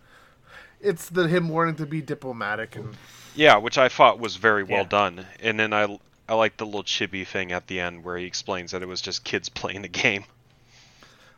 [0.80, 2.96] It's the him wanting to be diplomatic and
[3.36, 4.88] Yeah, which I thought was very well Yeah.
[4.88, 5.26] done.
[5.40, 8.70] And then I I like the little chibi thing at the end where he explains
[8.72, 10.24] that it was just kids playing the game.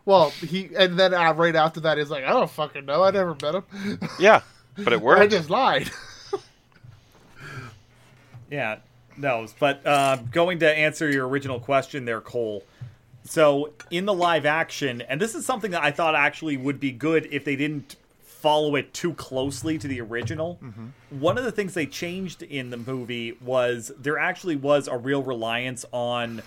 [0.04, 3.02] Well, he and then uh, right after that, he's like, "I don't fucking know.
[3.04, 3.98] I never met him.
[4.18, 4.40] Yeah,
[4.76, 5.20] but it worked.
[5.20, 5.90] I just lied."
[8.50, 8.80] Yeah,
[9.16, 12.62] no, but uh, going to answer your original question there, Cole.
[13.24, 16.92] So in the live action, and this is something that I thought actually would be
[16.92, 20.58] good if they didn't follow it too closely to the original.
[21.08, 25.22] One of the things they changed in the movie was there actually was a real
[25.22, 26.42] reliance on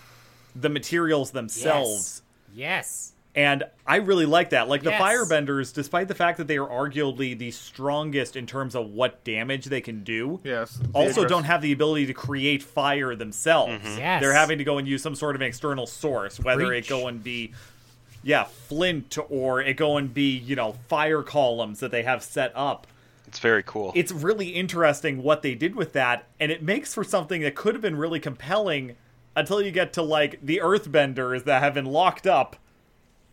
[0.56, 2.22] the materials themselves.
[2.54, 3.14] Yes.
[3.36, 4.70] And I really like that.
[4.70, 5.02] Like the Yes.
[5.02, 9.66] firebenders, despite the fact that they are arguably the strongest in terms of what damage
[9.66, 10.80] they can do, yes.
[10.94, 11.30] also Beatrice.
[11.30, 13.74] don't have the ability to create fire themselves.
[13.74, 13.98] Mm-hmm.
[13.98, 14.22] Yes.
[14.22, 16.86] They're having to go and use some sort of external source, whether Preach.
[16.86, 17.52] it go and be
[18.24, 22.52] yeah, flint or it go and be, you know, fire columns that they have set
[22.56, 22.88] up.
[23.28, 23.92] It's very cool.
[23.96, 27.76] It's really interesting what they did with that, and it makes for something that could
[27.76, 28.96] have been really compelling
[29.36, 32.56] until you get to like the earthbenders that have been locked up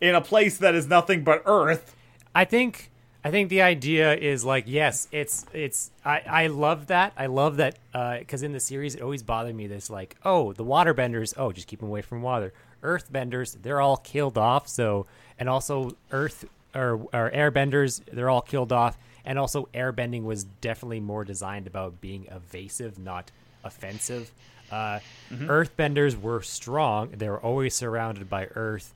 [0.01, 1.95] in a place that is nothing but earth.
[2.35, 2.91] I think
[3.23, 7.13] I think the idea is like yes, it's it's I I love that.
[7.17, 7.77] I love that
[8.19, 9.67] because in the series it always bothered me.
[9.67, 12.53] This like oh the waterbenders oh just keep them away from water.
[12.81, 14.67] Earthbenders they're all killed off.
[14.67, 15.05] So
[15.39, 18.97] and also earth or or airbenders they're all killed off.
[19.25, 23.31] And also airbending was definitely more designed about being evasive, not
[23.63, 24.31] offensive.
[24.69, 24.99] Uh,
[25.31, 28.93] Earthbenders were strong; they were always surrounded by Earth,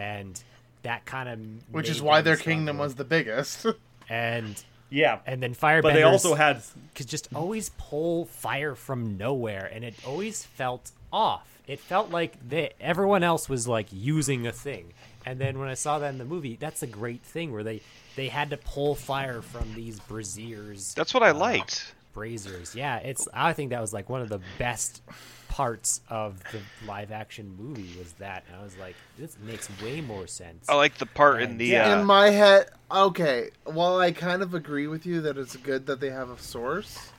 [0.00, 0.42] and
[0.82, 3.66] that kind of Which is why their kingdom was the biggest.
[4.08, 5.82] and Yeah, and then fire.
[5.82, 6.62] but they also had
[6.94, 11.46] could just always pull fire from nowhere, and it always felt off.
[11.66, 14.92] It felt like they, everyone else was like using a thing,
[15.26, 17.82] and then when I saw that in the movie, that's a great thing where they
[18.16, 20.94] they had to pull fire from these braziers.
[20.94, 21.94] That's what I uh, liked.
[22.14, 22.96] Braziers, yeah.
[22.96, 25.02] It's I think that was like one of the best
[25.50, 30.00] parts of the live action movie was that, and I was like, this makes way
[30.00, 30.68] more sense.
[30.68, 31.96] I like the part in the Yeah.
[31.96, 33.50] uh, In my head, okay.
[33.64, 37.10] While I kind of agree with you that it's good that they have a source,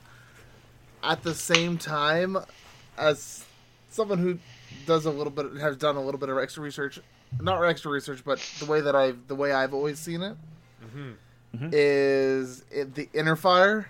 [1.04, 2.38] at the same time,
[2.98, 3.44] as
[3.90, 4.40] someone who
[4.86, 7.00] does a little bit, has done a little bit of extra research,
[7.42, 10.38] not extra research, but the way that I've the way I've always seen it,
[11.74, 13.90] is it, the inner fire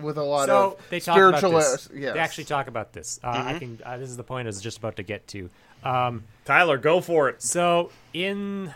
[0.00, 1.60] with a lot so of they talk about spiritual.
[1.60, 1.88] this.
[1.94, 2.14] Yes.
[2.14, 3.20] They actually talk about this.
[3.22, 3.80] Uh, I can.
[3.84, 5.50] Uh, this is the point I was just about to get to.
[5.84, 6.78] Um, Tyler.
[6.78, 7.42] Go for it.
[7.42, 8.74] So in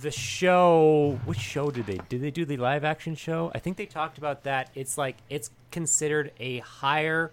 [0.00, 3.50] the show, which show did they did they do the live action show?
[3.54, 4.70] I think they talked about that.
[4.74, 7.32] It's like it's considered a higher,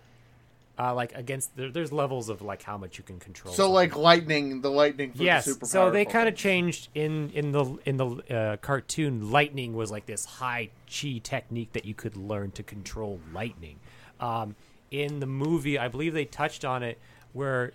[0.80, 3.54] uh, like against there, there's levels of like how much you can control.
[3.54, 5.12] So like lightning, the lightning.
[5.12, 9.30] For yes, the so they kind of changed in in the in the uh, cartoon.
[9.30, 13.80] Lightning was like this high chi technique that you could learn to control lightning.
[14.22, 14.56] Um,
[14.89, 16.98] in the movie, I believe they touched on it
[17.34, 17.74] where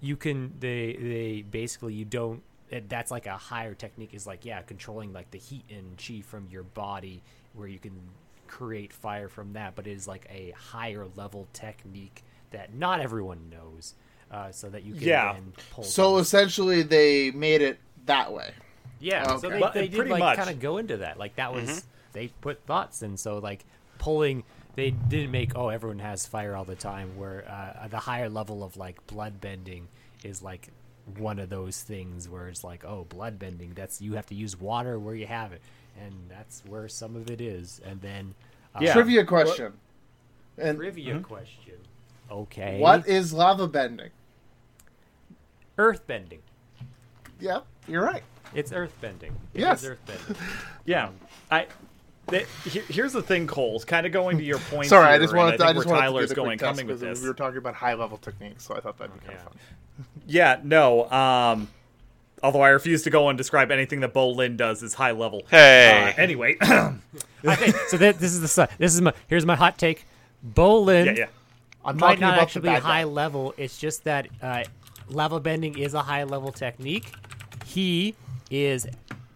[0.00, 2.42] you can they they basically you don't
[2.88, 6.46] that's like a higher technique is like yeah controlling like the heat and chi from
[6.50, 7.92] your body where you can
[8.46, 13.50] create fire from that but it is like a higher level technique that not everyone
[13.50, 13.94] knows
[14.30, 15.32] uh, so that you can Yeah.
[15.34, 18.52] then pull So those- essentially, they made it that way.
[19.00, 20.36] yeah, so they, they did pretty like much.
[20.36, 21.18] kind of go into that.
[21.18, 23.64] Like that was they put thoughts, and so like
[23.98, 24.44] pulling,
[24.76, 27.16] they didn't make oh everyone has fire all the time.
[27.16, 29.88] Where uh, the higher level of like blood bending
[30.22, 30.68] is like
[31.18, 33.72] one of those things where it's like oh blood bending.
[33.74, 35.60] That's you have to use water where you have it,
[36.00, 37.80] and that's where some of it is.
[37.84, 38.34] And then
[38.74, 38.94] uh, Yeah.
[38.94, 39.74] Trivia question.
[40.58, 41.74] And trivia question.
[42.30, 44.10] Okay, what is lava bending?
[45.78, 46.40] earth bending?
[47.40, 48.22] Yeah, you're right.
[48.54, 49.32] It's earth bending.
[49.52, 49.84] It Yes.
[49.84, 50.36] earth bending.
[50.86, 51.10] Yeah,
[51.50, 51.66] I.
[52.28, 53.84] th- here's the thing, Coles.
[53.84, 54.86] Kind of going to your point.
[54.88, 55.60] Sorry, here, I just and wanted.
[55.60, 57.22] I I, just where wanted Tyler's to get a going, coming with this.
[57.22, 59.46] We were talking about high level techniques, so I thought that'd be kind Yeah.
[59.46, 59.58] of fun.
[60.26, 61.10] Yeah, no.
[61.10, 61.68] Um,
[62.42, 65.42] although I refuse to go and describe anything that Bolin does as high level.
[65.50, 66.12] Hey.
[66.16, 70.04] Uh, anyway, okay, so th- this is the this is my here's my hot take.
[70.46, 71.26] Bolin yeah, yeah.
[71.84, 72.88] I'm might not about actually be bad guy.
[72.88, 73.54] high level.
[73.56, 74.64] It's just that uh,
[75.08, 77.12] lava bending is a high level technique.
[77.64, 78.14] He
[78.50, 78.86] is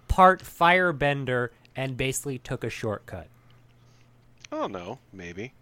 [0.09, 3.29] part firebender and basically took a shortcut.
[4.51, 5.53] Oh no, maybe.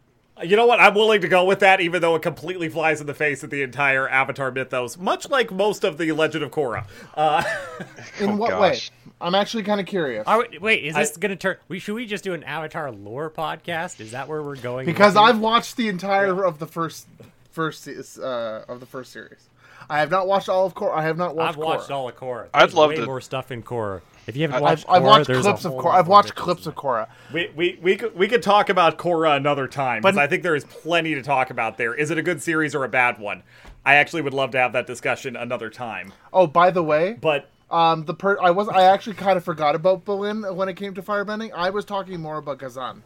[0.43, 0.81] You know what?
[0.81, 3.49] I'm willing to go with that, even though it completely flies in the face of
[3.51, 6.87] the entire Avatar mythos, much like most of the Legend of Korra.
[7.15, 7.43] Uh,
[8.21, 8.79] In Oh, what way?
[9.19, 10.25] I'm actually kind of curious.
[10.27, 11.57] Are we- wait, is this going to turn?
[11.69, 13.99] We should we just do an Avatar lore podcast?
[14.01, 14.85] Is that where we're going?
[14.85, 15.17] because?
[15.17, 17.07] I've watched the entire of the first
[17.51, 19.49] first uh, of the first series.
[19.89, 20.95] I have not watched all of Korra.
[20.99, 21.51] I have not watched.
[21.57, 21.95] I've watched Korra.
[21.95, 22.49] all of Korra.
[22.53, 24.03] I'd There's love way to- more stuff in Korra.
[24.27, 25.95] If you haven't I've, watched, I've watched there's a clips of whole Korra.
[25.95, 26.83] I've watched clips of there.
[26.83, 27.09] Korra.
[27.33, 30.43] we, we, we, could, we could talk about Korra another time, because But- I think
[30.43, 31.95] there is plenty to talk about there.
[31.95, 33.43] Is it a good series or a bad one?
[33.85, 36.13] I actually would love to have that discussion another time.
[36.33, 39.77] Oh, by the way, But um, the per I was I actually kind of forgot
[39.77, 41.53] about Bolin when it came to firebending.
[41.55, 43.03] I was talking more about Ghazan.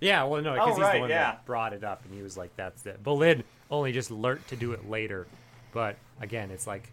[0.00, 1.22] Yeah, well, no, because Oh, he's right, the one yeah.
[1.32, 4.56] that brought it up, and he was like, "That's it." Bolin only just learnt to
[4.56, 5.26] do it later,
[5.72, 6.90] but again, it's like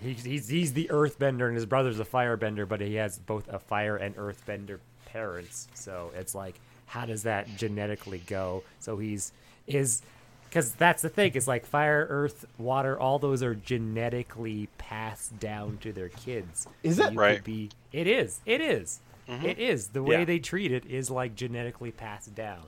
[0.00, 3.58] he's he's he's the Earthbender, and his brother's a Firebender, but he has both a
[3.58, 8.62] Fire and Earthbender parents, so it's like, how does that genetically go?
[8.80, 9.32] So he's
[9.66, 10.02] is
[10.48, 11.32] because that's the thing.
[11.34, 12.98] It's like fire, earth, water.
[12.98, 16.68] All those are genetically passed down to their kids.
[16.82, 17.42] Is So you Right.
[17.42, 17.70] Be.
[17.92, 18.40] It is.
[18.46, 19.00] It is.
[19.28, 19.46] Mm-hmm.
[19.46, 19.88] It is.
[19.88, 20.24] The way Yeah.
[20.24, 22.62] they treat it is like genetically passed down.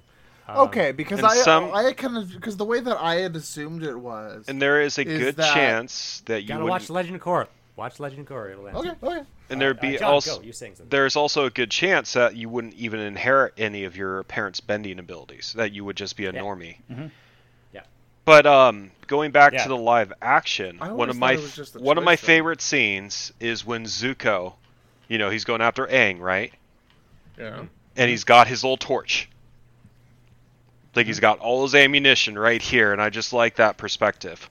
[0.49, 3.83] Um, Okay, because I some- I kind of because the way that I had assumed
[3.83, 4.45] it was.
[4.49, 7.23] And there is a Is good that- chance that you Gotta would watch Legend of
[7.23, 7.49] Korra.
[7.75, 8.53] Watch Legend of Korra.
[8.53, 8.79] It'll answer.
[8.91, 9.23] okay, okay.
[9.51, 10.43] and there'd Uh, be John, also go.
[10.45, 10.87] You're something.
[10.89, 14.99] there's also a good chance that you wouldn't even inherit any of your parents' bending
[14.99, 15.53] abilities.
[15.57, 16.41] That you would just be a Yeah.
[16.41, 16.77] normie.
[17.73, 17.83] Yeah.
[18.25, 19.65] But um, going back Yeah.
[19.65, 22.27] to the live action, one of my it was just a one of my though.
[22.27, 24.55] favorite scenes is when Zuko,
[25.09, 26.53] you know, he's going after Aang, right?
[27.39, 27.65] Yeah.
[27.97, 29.29] And he's got his old torch.
[30.97, 34.49] Like he's got all his ammunition right here, and I just like that perspective.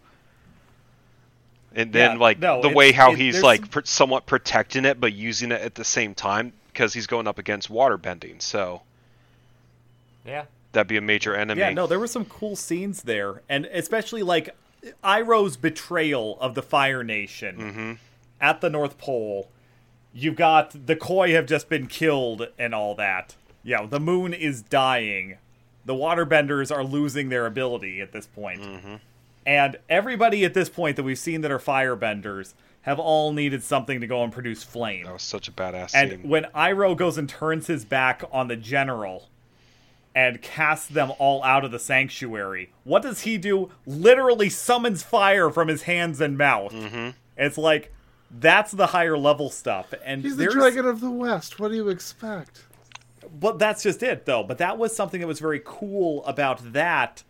[1.73, 4.85] And then Yeah, like no, the way how it- he's like some- pr- somewhat protecting
[4.85, 8.39] it, but using it at the same time because he's going up against water bending.
[8.39, 8.81] So
[10.25, 10.45] Yeah.
[10.71, 11.61] That'd be a major enemy.
[11.61, 14.53] Yeah, no, there were some cool scenes there, and especially like
[15.03, 17.93] Iroh's betrayal of the Fire Nation mm-hmm.
[18.41, 19.49] at the North Pole.
[20.13, 23.35] You've got the Koi have just been killed and all that.
[23.63, 25.37] Yeah, the moon is dying.
[25.86, 28.61] The waterbenders are losing their ability at this point.
[29.45, 34.01] And everybody at this point that we've seen that are firebenders have all needed something
[34.01, 35.05] to go and produce flame.
[35.05, 36.29] That was such a badass And scene.
[36.29, 39.27] when Iroh goes and turns his back on the general
[40.15, 43.69] and casts them all out of the sanctuary, what does he do?
[43.86, 46.71] Literally summons fire from his hands and mouth.
[46.73, 47.09] Mm-hmm.
[47.38, 47.91] It's like
[48.31, 49.93] that's the higher level stuff.
[50.03, 51.59] And He's the there's- dragon of the west.
[51.59, 52.63] What do you expect?
[53.39, 57.23] But that's just it though but that was something that was very cool about that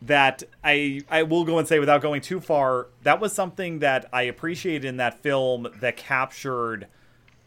[0.00, 4.08] that i i will go and say without going too far that was something that
[4.12, 6.86] i appreciated in that film that captured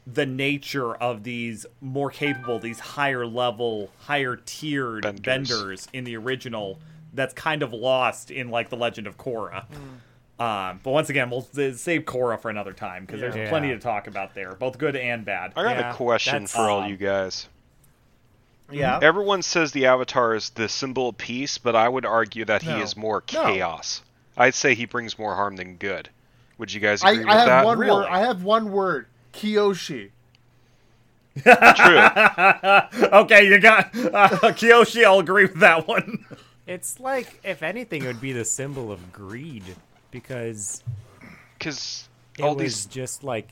[0.07, 5.49] the nature of these more capable these higher level higher tiered Benders.
[5.49, 5.87] benders.
[5.93, 6.79] in the original
[7.13, 9.65] that's kind of lost in like the legend of korra
[10.37, 13.47] um, but once again, we'll s- save Korra for another time because there's Yeah.
[13.47, 15.53] plenty to talk about there, both good and bad.
[15.55, 17.47] I got Yeah, a question that's- for all um, you guys.
[18.71, 18.99] Yeah.
[19.01, 22.71] Everyone says the Avatar is the symbol of peace, but I would argue that he
[22.71, 23.43] is more No.
[23.43, 24.01] chaos.
[24.37, 26.09] I'd say he brings more harm than good.
[26.57, 27.65] Would you guys I, agree I with have that?
[27.65, 28.01] one Really?
[28.01, 28.07] word.
[28.09, 29.05] I have one word.
[29.33, 30.09] Kyoshi.
[31.43, 33.03] True.
[33.19, 35.03] okay, you got uh, Kyoshi.
[35.03, 36.25] I'll agree with that one.
[36.65, 39.63] It's like, if anything, it would be the symbol of greed
[40.11, 40.81] because
[41.59, 42.07] Because
[42.41, 43.49] all was these just like,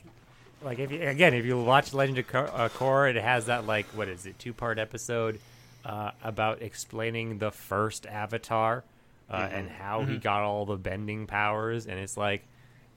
[0.64, 3.66] like if you, again, if you watch Legend of Kor- uh, Korra, it has that
[3.66, 5.38] like what is it, two part episode
[5.84, 8.82] uh, about explaining the first Avatar
[9.30, 9.54] uh, Mm-hmm.
[9.56, 12.42] and how he got all the bending powers, and it's like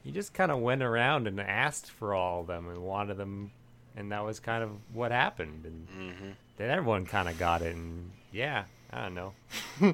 [0.04, 3.52] he just kind of went around and asked for all of them and wanted them,
[3.96, 6.30] and that was kind of what happened, and Mm-hmm.
[6.58, 9.94] then everyone kind of got it, and yeah, I don't know.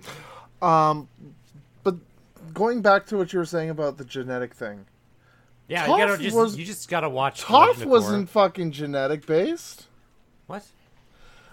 [0.68, 1.08] um,
[1.84, 1.96] But
[2.54, 4.86] going back to what you were saying about the genetic thing,
[5.68, 7.44] Yeah, you gotta just was- you just gotta watch.
[7.44, 7.92] Toph Legend of Korra.
[7.92, 9.88] wasn't fucking genetic based.
[10.48, 10.64] what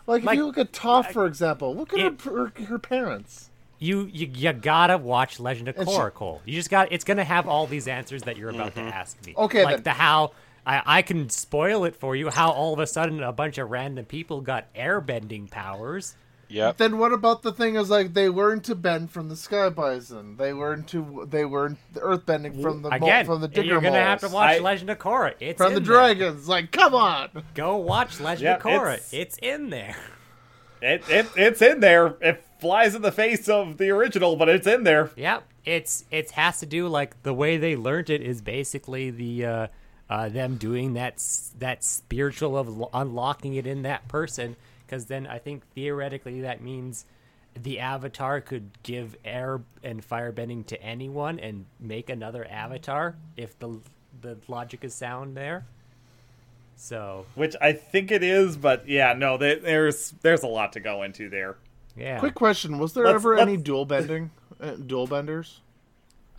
[0.06, 2.78] Like, Like, if you look at Toph, for example, look at it- her, her her
[2.78, 3.50] parents.
[3.78, 6.42] you you you gotta watch Legend of Korra, Cole.
[6.44, 8.88] You just got it's gonna have all these answers that you're about to mm-hmm.
[8.90, 9.34] ask me.
[9.36, 9.82] Okay, like then.
[9.84, 10.32] the how.
[10.66, 12.28] I, I can spoil it for you.
[12.28, 16.14] How all of a sudden a bunch of random people got airbending powers.
[16.50, 16.76] Yep.
[16.78, 20.36] Then what about the thing is like they learned to bend from the sky bison.
[20.36, 23.68] They learned to they learned the earth bending from the mol- Again, from the digger
[23.68, 25.34] you're gonna have to watch I- Legend of Korra.
[25.40, 25.86] It's from in the there.
[25.94, 26.48] dragons.
[26.48, 27.44] Like, come on.
[27.54, 28.94] Go watch Legend Yeah, of Korra.
[28.94, 29.38] it's- It's...
[29.38, 29.96] in there.
[30.82, 32.14] It, it it's in there.
[32.20, 35.10] It flies in the face of the original, but it's in there.
[35.14, 39.44] Yep, it's it has to do like the way they learned it is basically the
[39.44, 39.66] uh,
[40.08, 41.22] uh, them doing that
[41.58, 44.56] that spiritual of unlocking it in that person.
[44.90, 47.04] Because then I think theoretically that means
[47.54, 53.56] the avatar could give air and fire bending to anyone and make another avatar if
[53.60, 53.78] the
[54.20, 55.64] the logic is sound there.
[56.74, 60.80] So Which I think it is, but yeah, no, there- there's there's a lot to
[60.80, 61.56] go into there.
[61.96, 64.30] yeah, Quick question: Was there Let's- ever let's- any dual bending,
[64.60, 65.60] uh, dual benders?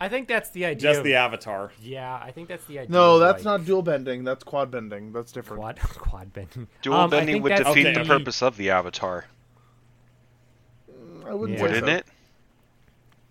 [0.04, 0.88] I think that's the idea.
[0.90, 1.70] Just of- the avatar.
[1.80, 2.90] yeah, I think that's the idea.
[2.92, 4.24] No, that's like, not dual bending.
[4.24, 5.12] That's quad bending.
[5.12, 5.60] That's different.
[5.60, 6.66] quad quad bending.
[6.82, 7.92] Dual Um, bending would defeat Okay.
[8.02, 9.26] the purpose of the Avatar,
[11.26, 11.66] I wouldn't Yeah.
[11.66, 11.92] say wouldn't so.
[11.94, 12.06] it?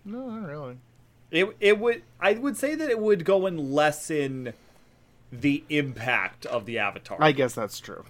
[0.04, 0.76] No, not really.
[1.30, 4.52] It it would I would say that it would go and lessen
[5.30, 7.18] the impact of the avatar.
[7.20, 8.04] I guess that's true.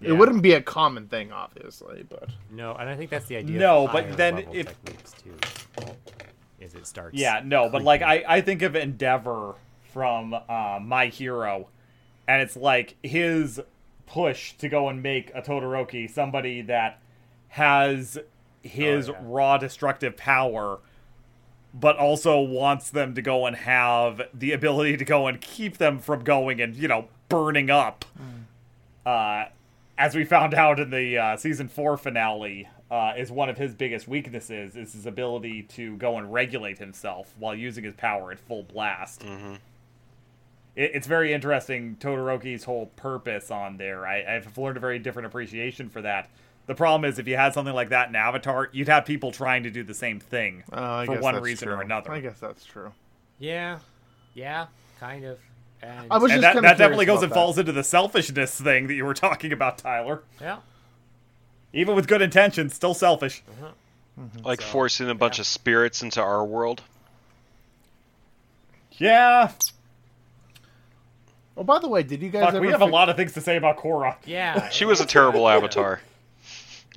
[0.00, 0.10] Yeah.
[0.10, 3.58] It wouldn't be a common thing, obviously, but No, and I think that's the idea.
[3.58, 5.34] No, of but then level if- techniques too,
[6.60, 7.16] is it starts.
[7.16, 8.02] Yeah, no, but like.
[8.02, 9.54] I, I think of Endeavor
[9.92, 11.68] from uh, My Hero,
[12.28, 13.60] and it's like his
[14.06, 17.00] push to go and make a Todoroki somebody that
[17.48, 18.18] has
[18.62, 19.18] his Oh, yeah.
[19.22, 20.78] raw destructive power,
[21.72, 25.98] but also wants them to go and have the ability to go and keep them
[25.98, 28.04] from going and you know burning up.
[29.06, 29.46] Uh,
[29.96, 33.74] as we found out in the uh, season four finale, uh, is one of his
[33.74, 38.40] biggest weaknesses is his ability to go and regulate himself while using his power at
[38.40, 39.22] full blast.
[40.76, 44.06] It, it's very interesting Todoroki's whole purpose on there.
[44.06, 46.30] I, I've learned a very different appreciation for that.
[46.66, 49.64] The problem is, if you had something like that in Avatar, you'd have people trying
[49.64, 51.76] to do the same thing uh, for one reason true.
[51.76, 52.12] or another.
[52.12, 52.92] I guess that's true.
[53.38, 53.78] yeah,
[54.34, 54.66] yeah,
[55.00, 55.38] kind of.
[55.82, 57.34] And I was and just that, kinda that definitely goes and that.
[57.34, 60.22] falls into the selfishness thing that you were talking about, Tyler.
[60.40, 60.58] yeah,
[61.72, 63.42] Even with good intentions, still selfish.
[64.18, 64.44] Mm-hmm.
[64.44, 65.42] Like So, forcing a bunch yeah.
[65.42, 66.82] of spirits into our world.
[68.98, 69.52] Yeah,
[71.56, 72.60] Oh, by the way, did you guys fuck, ever?
[72.64, 74.16] we have a lot of things to say about Korra.
[74.24, 74.68] yeah.
[74.70, 76.00] She was a terrible Avatar.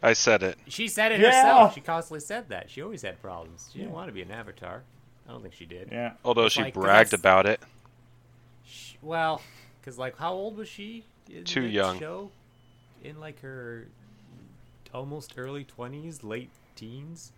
[0.01, 0.57] I said it.
[0.67, 1.31] She said it Yeah.
[1.31, 1.75] herself.
[1.75, 2.69] She constantly said that.
[2.69, 3.69] She always had problems.
[3.73, 4.83] She didn't want to be an avatar.
[5.27, 5.89] I don't think she did.
[5.91, 6.13] Yeah.
[6.25, 7.61] Although It's she like, bragged about it.
[8.65, 9.41] Sh well,
[9.81, 11.03] because like, how old was she?
[11.29, 11.99] in Too the young.
[11.99, 12.31] Show?
[13.03, 13.87] In like her
[14.93, 17.31] almost early twenties, late teens.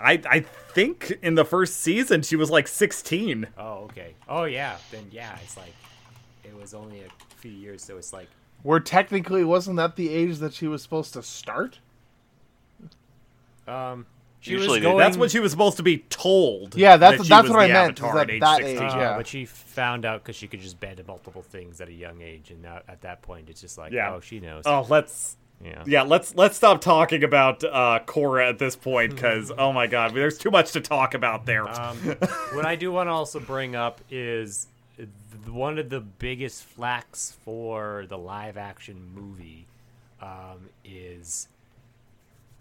[0.00, 3.48] I I think in the first season she was like 16.
[3.58, 4.14] Oh, okay.
[4.28, 4.76] Oh yeah.
[4.92, 5.74] Then yeah, it's like
[6.44, 8.28] it was only a few years, so it's like
[8.62, 11.80] Where technically wasn't that the age that she was supposed to start?
[13.66, 14.06] um.
[14.40, 16.76] She Usually was going, That's what she was supposed to be told.
[16.76, 18.76] Yeah, that's- that that's was what I meant, is that at age that 16.
[18.76, 19.16] age, Uh, yeah.
[19.16, 22.52] But she found out because she could just bend multiple things at a young age,
[22.52, 24.14] and now, at that point, it's just like, Yeah.
[24.14, 24.62] oh, she knows.
[24.64, 25.82] Oh, let's yeah.
[25.86, 30.14] yeah, let's let's stop talking about uh Korra at this point because oh my god,
[30.14, 31.68] there's too much to talk about there.
[31.68, 31.96] Um,
[32.52, 35.08] what I do want to also bring up is th-
[35.48, 39.66] one of the biggest flacks for the live action movie
[40.20, 41.48] um, is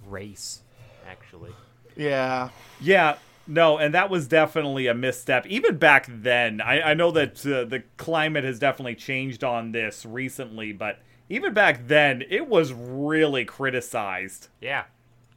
[0.07, 0.61] race,
[1.07, 1.51] actually.
[1.95, 2.49] Yeah.
[2.79, 3.17] Yeah,
[3.47, 5.47] no, and that was definitely a misstep.
[5.47, 10.05] Even back then, I, I know that uh, the climate has definitely changed on this
[10.05, 10.99] recently, but
[11.30, 14.47] even back then, it was really criticized.
[14.61, 14.86] Yeah.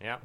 [0.01, 0.19] Yeah.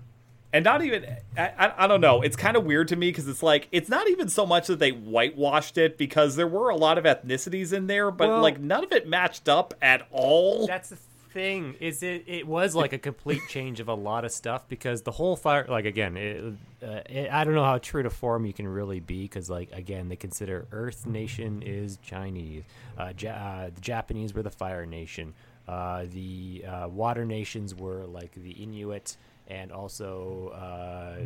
[0.54, 1.06] And not even,
[1.38, 4.10] I, I, don't know, it's kind of weird to me because it's like, it's not
[4.10, 7.88] even so much that they whitewashed it because there were a lot of ethnicities in
[7.88, 10.66] there, but Well- like none of it matched up at all.
[10.66, 10.98] That's the
[11.36, 11.76] thing.
[11.82, 12.24] Is it?
[12.26, 15.66] It was like a complete change of a lot of stuff because the whole fire.
[15.68, 19.02] Like again, it, uh, it, I don't know how true to form you can really
[19.02, 22.64] be because like again, they consider Earth Nation is Chinese.
[22.98, 25.34] Uh, ja- uh, the Japanese were the Fire Nation.
[25.68, 31.18] Uh, the uh, Water Nations were like the Inuit and also uh,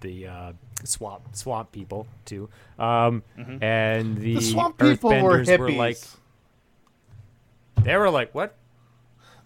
[0.00, 0.52] the uh,
[0.84, 2.48] swamp swamp people too.
[2.78, 3.22] Um,
[3.60, 5.76] And the, The swamp people were Earthbenders hippies.
[5.76, 5.98] like
[7.84, 8.54] they were like what?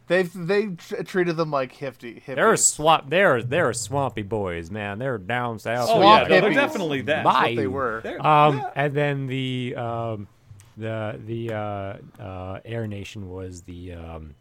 [0.08, 2.34] They've they tr- treated them like hifty, hippies.
[2.34, 3.08] They're swamp.
[3.08, 4.98] They're they're swampy boys, man.
[4.98, 5.88] They're down south.
[5.90, 7.24] oh, yeah, no, they're definitely that.
[7.24, 7.42] Bye.
[7.50, 8.02] what they were.
[8.20, 8.70] Um, yeah.
[8.74, 10.28] and then the um,
[10.76, 14.34] the the uh, uh, Air Nation was the um,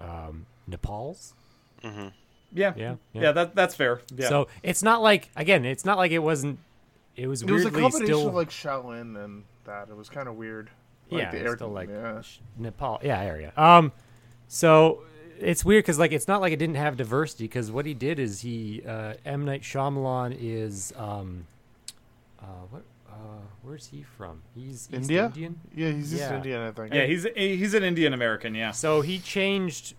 [0.00, 1.34] um, Nepal's.
[1.82, 2.08] hmm
[2.52, 3.32] yeah, Yeah, yeah, yeah.
[3.32, 4.00] that, that's fair.
[4.14, 4.28] Yeah.
[4.28, 6.60] So it's not like again, it's not like it wasn't.
[7.16, 9.88] It was It was a weirdly combination still of like Shaolin and that.
[9.88, 10.70] It was kind of weird.
[11.10, 12.22] Like yeah, the air, still like yeah.
[12.56, 13.52] Nepal, yeah, area.
[13.56, 13.92] Um,
[14.46, 15.02] so
[15.38, 18.18] it's weird because like it's not like it didn't have diversity because what he did
[18.18, 21.46] is he uh, M Night Shyamalan is um,
[22.40, 22.82] uh, what
[23.62, 24.42] where's he from?
[24.54, 25.26] He's East India?
[25.26, 25.60] Indian.
[25.74, 26.36] Yeah, he's East Yeah.
[26.36, 26.94] Indian, I think.
[26.94, 28.54] yeah, he's he's an Indian American.
[28.54, 28.70] Yeah.
[28.72, 29.94] So he changed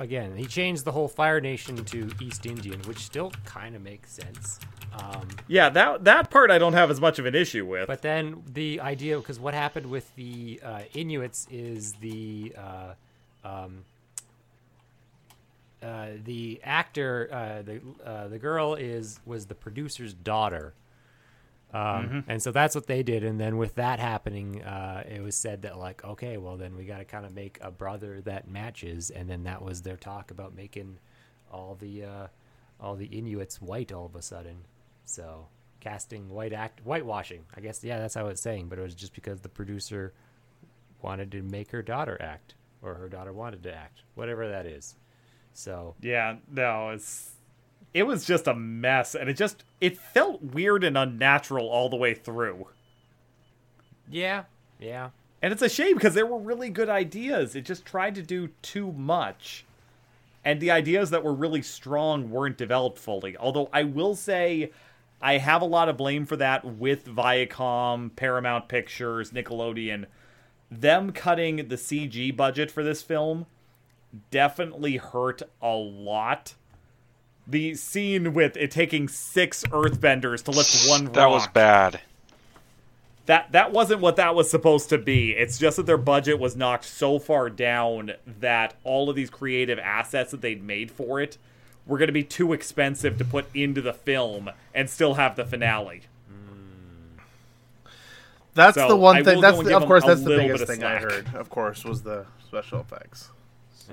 [0.00, 0.36] again.
[0.36, 4.60] He changed the whole Fire Nation to East Indian, which still kind of makes sense.
[4.92, 7.86] Um, Yeah, that that part I don't have as much of an issue with.
[7.86, 12.94] But then the idea, because what happened with the uh, Inuits is the uh,
[13.44, 13.84] um,
[15.82, 20.74] uh, the actor, uh, the uh, the girl is was the producer's daughter,
[21.72, 23.24] um, and so that's what they did.
[23.24, 26.84] And then with that happening, uh, it was said that like, okay, well then we
[26.84, 30.30] got to kind of make a brother that matches, and then that was their talk
[30.30, 30.98] about making
[31.52, 32.26] all the uh,
[32.80, 34.64] all the Inuits white all of a sudden.
[35.04, 35.48] So
[35.80, 37.44] casting white act whitewashing.
[37.54, 38.68] I guess yeah, that's how it's saying.
[38.68, 40.14] But it was just because the producer
[41.02, 44.96] wanted to make her daughter act, or her daughter wanted to act, whatever that is.
[45.52, 47.32] So yeah, no, it's
[47.94, 51.96] it was just a mess, and it just it felt weird and unnatural all the
[51.96, 52.68] way through.
[54.10, 54.44] yeah,
[54.78, 55.10] yeah,
[55.42, 57.56] And it's a shame because there were really good ideas.
[57.56, 59.64] It just tried to do too much.
[60.44, 63.36] And the ideas that were really strong weren't developed fully.
[63.36, 64.70] Although I will say
[65.20, 70.06] I have a lot of blame for that with Viacom, Paramount Pictures, Nickelodeon.
[70.70, 73.46] Them cutting the CG budget for this film
[74.30, 76.54] definitely hurt a lot.
[77.50, 82.00] The scene with it taking six earthbenders to lift one rock That was bad.
[83.24, 85.30] that that wasn't what that was supposed to be.
[85.32, 89.78] It's just that their budget was knocked so far down that all of these creative
[89.78, 91.38] assets that they'd made for it
[91.86, 95.44] were going to be too expensive to put into the film and still have the
[95.46, 96.02] finale.
[96.28, 97.18] Hmm.
[98.54, 99.40] That's So, the one thing.
[99.40, 101.34] That's the, of course that's the biggest bit of thing I heard.
[101.34, 103.30] Of course, was the special effects.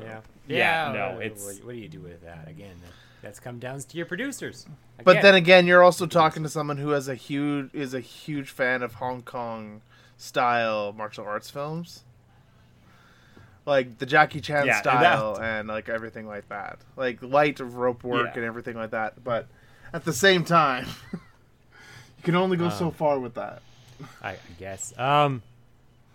[0.02, 2.76] yeah, Yeah, no, it's- what, what do you do with that again?
[3.22, 4.66] That, that's come down to your producers.
[5.04, 8.50] But then again, you're also talking to someone who has a huge is a huge
[8.50, 9.82] fan of Hong Kong
[10.18, 12.04] style martial arts films,
[13.66, 17.60] like the Jackie Chan Yeah, and style that- and like everything like that, like light
[17.60, 18.36] of rope work Yeah.
[18.36, 19.24] and everything like that.
[19.24, 19.48] But
[19.92, 23.62] at the same time, you can only go so Um, far with that.
[24.22, 24.98] I, I guess.
[25.00, 25.42] Um,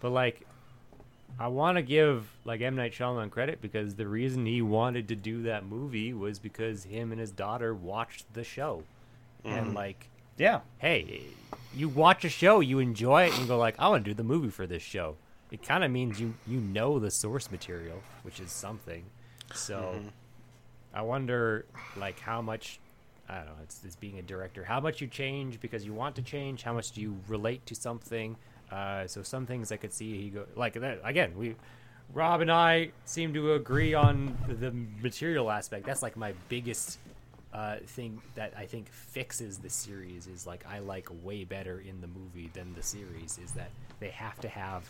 [0.01, 0.47] but like,
[1.41, 5.17] I want to give like M Night Shyamalan credit because the reason he wanted to
[5.17, 8.83] do that movie was because him and his daughter watched the show,
[9.43, 9.77] and mm-hmm.
[9.77, 10.61] like, Yeah.
[10.79, 11.23] hey,
[11.75, 14.15] you watch a show, you enjoy it, and you go like, I want to do
[14.15, 15.17] the movie for this show.
[15.51, 19.05] It kind of means you you know the source material, which is something.
[19.55, 20.09] So, mm-hmm.
[20.93, 21.65] I wonder
[21.97, 22.81] like how much.
[23.31, 23.63] I don't know.
[23.63, 24.65] It's, it's being a director.
[24.65, 26.65] How much you change because you want to change.
[26.65, 28.37] How much do you relate to something?
[28.71, 31.33] Uh, so some things I could see he go like that again.
[31.37, 31.57] We,
[32.13, 35.87] Rob and I seem to agree on the material aspect.
[35.87, 36.99] That's like my biggest
[37.53, 42.01] uh, thing that I think fixes the series is like I like way better in
[42.01, 44.89] the movie than the series is that they have to have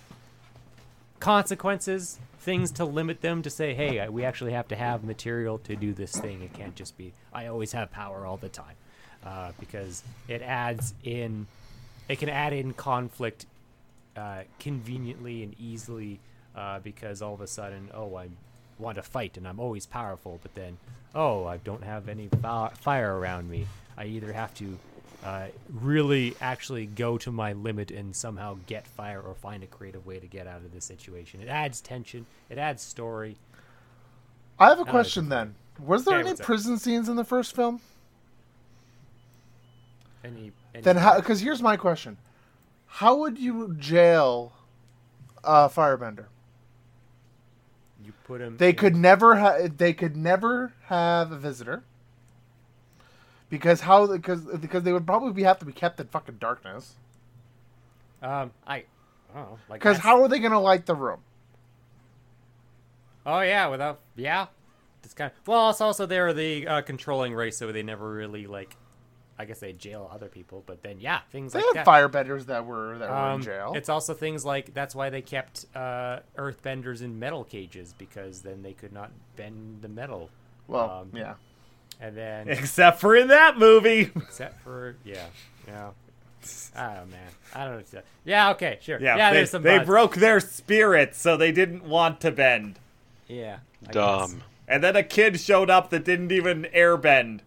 [1.21, 5.77] consequences, things to limit them to say, hey, we actually have to have material to
[5.77, 6.43] do this thing.
[6.43, 8.77] It can't just be I always have power all the time,
[9.25, 11.47] uh, because it adds in,
[12.09, 13.47] it can add in conflict
[14.17, 16.21] uh, conveniently and easily
[16.57, 18.29] uh, because all of a sudden, oh, I
[18.79, 20.79] want to fight and I'm always powerful, but then,
[21.15, 23.67] oh, I don't have any fi- fire around me.
[23.97, 24.79] I either have to
[25.23, 30.07] uh, really actually go to my limit and somehow get fire or find a creative
[30.07, 31.41] way to get out of this situation.
[31.41, 33.37] It adds tension, it adds story.
[34.59, 34.91] I have a know.
[34.91, 35.57] question then.
[35.79, 36.47] Was there Okay, any what's up?
[36.47, 37.81] prison scenes in the first film?
[40.25, 41.17] Any, any Then how?
[41.17, 42.17] Because here's my question:
[42.95, 44.53] How would you jail
[45.43, 46.27] a firebender?
[48.05, 48.57] you put him.
[48.57, 49.79] They in- could never have.
[49.79, 51.85] They could never have a visitor.
[53.49, 54.07] Because how?
[54.07, 56.95] Because because they would probably be, have to be kept in fucking darkness.
[58.23, 58.85] Um, I, I
[59.35, 59.59] don't know.
[59.69, 61.21] Like Because how are they going to light the room?
[63.25, 64.47] Oh yeah, without yeah,
[65.03, 65.71] it's kind of well.
[65.71, 68.77] It's also they're the uh, controlling race, so they never really like.
[69.41, 71.87] I guess they jail other people, but then yeah, things They like had that.
[71.87, 73.73] firebenders that were that were in Um, jail.
[73.75, 78.63] It's also things like that's why they kept uh, earthbenders in metal cages because then
[78.63, 80.31] they could not bend the metal.
[80.69, 81.35] well, um, yeah.
[82.01, 84.11] And then Except for in that movie.
[84.15, 85.27] except for yeah,
[85.67, 85.91] yeah.
[86.75, 88.01] Oh man, I don't know.
[88.25, 88.99] Yeah, okay, sure.
[89.01, 89.63] Yeah, Yeah, they, there's some.
[89.63, 89.87] they buts.
[89.87, 92.79] broke their spirits, so they didn't want to bend.
[93.29, 93.95] Yeah, I guess.
[93.95, 94.43] Dumb.
[94.67, 97.41] And then a kid showed up that didn't even airbend.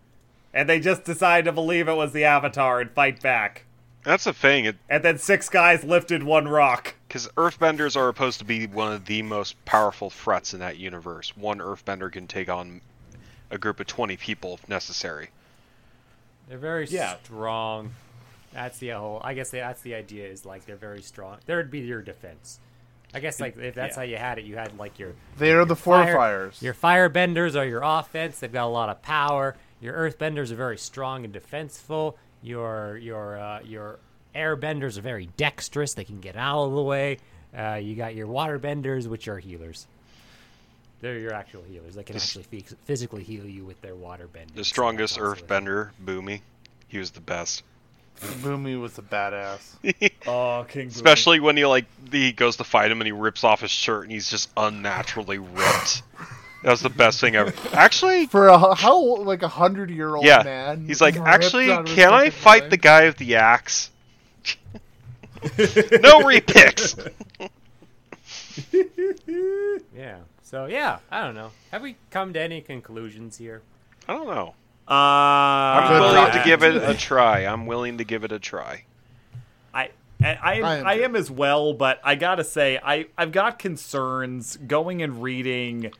[0.54, 3.66] And they just decided to believe it was the Avatar and fight back.
[4.04, 4.66] That's the thing.
[4.66, 6.94] It And then six guys lifted one rock.
[7.08, 11.36] because Earthbenders are supposed to be one of the most powerful threats in that universe.
[11.38, 12.82] One Earthbender can take on
[13.50, 15.30] a group of twenty people if necessary.
[16.50, 17.16] They're very Yeah.
[17.24, 17.94] strong.
[18.52, 19.22] That's the whole.
[19.24, 20.28] I guess that's the idea.
[20.28, 21.38] Is like they're very strong.
[21.46, 22.60] There'd be your defense.
[23.14, 24.02] I guess like if that's Yeah.
[24.02, 26.62] how you had it, you had like your They are the fire- forefires.
[26.62, 28.40] Your firebenders are your offense.
[28.40, 29.56] They've got a lot of power.
[29.84, 32.18] Your earthbenders are very strong and defenseful.
[32.42, 34.00] Your your uh, your
[34.34, 35.94] airbenders are very dexterous.
[35.94, 37.18] They can get out of the way.
[37.56, 39.86] Uh, you got your waterbenders, which are healers.
[41.02, 41.96] They're your actual healers.
[41.96, 44.56] They can This- actually phys- physically heal you with their water bending.
[44.56, 46.40] The strongest that's also Earthbender, Bumi,
[46.88, 47.64] he was the best.
[48.22, 49.76] Bumi was a badass.
[50.26, 53.60] Oh, King Especially when he like he goes to fight him and he rips off
[53.60, 56.04] his shirt and he's just unnaturally ripped.
[56.64, 57.54] That was the best thing ever.
[57.74, 60.86] Actually, For a how old- like a hundred year old yeah, man.
[60.86, 63.92] he's like, actually, out of his can I fight mind." the guy with the axe?
[65.44, 67.12] no repicks.
[69.96, 70.18] Yeah.
[70.44, 71.52] So yeah, I don't know.
[71.72, 73.62] Have we come to any conclusions here?
[74.08, 74.54] I don't know.
[74.88, 77.46] Uh, I'm Good willing to give it a try.
[77.46, 78.84] I'm willing to give it a try.
[79.74, 79.90] I
[80.22, 83.32] I, I, am, I am I am as well, but I gotta say, I, I've
[83.32, 85.92] got concerns going and reading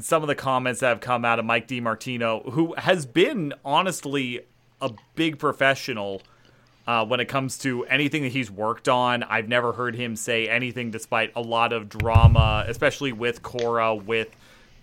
[0.00, 4.40] some of the comments that have come out of Mike DiMartino, who has been honestly
[4.80, 6.22] a big professional
[6.86, 9.22] uh, when it comes to anything that he's worked on.
[9.22, 14.34] I've never heard him say anything despite a lot of drama, especially with Korra, with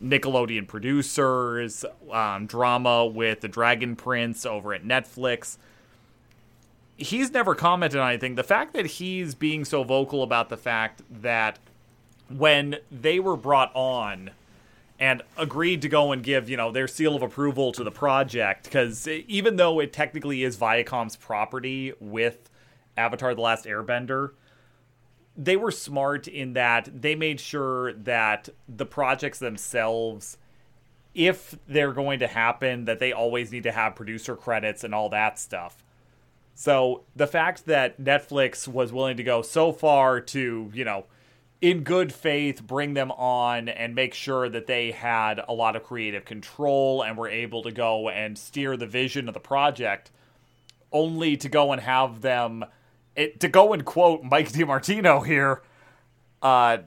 [0.04, 5.58] Nickelodeon producers, um, drama with the Dragon Prince over at Netflix
[7.02, 8.36] he's never commented on anything.
[8.36, 11.60] The fact that he's being so vocal about the fact that
[12.30, 14.32] when they were brought on
[15.02, 18.66] and agreed to go and give, you know, their seal of approval to the project,
[18.66, 22.52] because even though it technically is Viacom's property with
[22.96, 24.34] Avatar The Last Airbender,
[25.36, 30.38] they were smart in that they made sure that the projects themselves
[31.16, 35.10] if they're going to happen that they always need to have producer credits and all
[35.10, 35.84] that stuff.
[36.54, 41.06] So the fact that Netflix was willing to go so far to, you know,
[41.62, 45.84] in good faith bring them on and make sure that they had a lot of
[45.84, 50.12] creative control and were able to go and steer the vision of the project
[50.92, 52.66] only to go and have them
[53.16, 55.62] it, to go and quote Mike DiMartino here
[56.42, 56.78] uh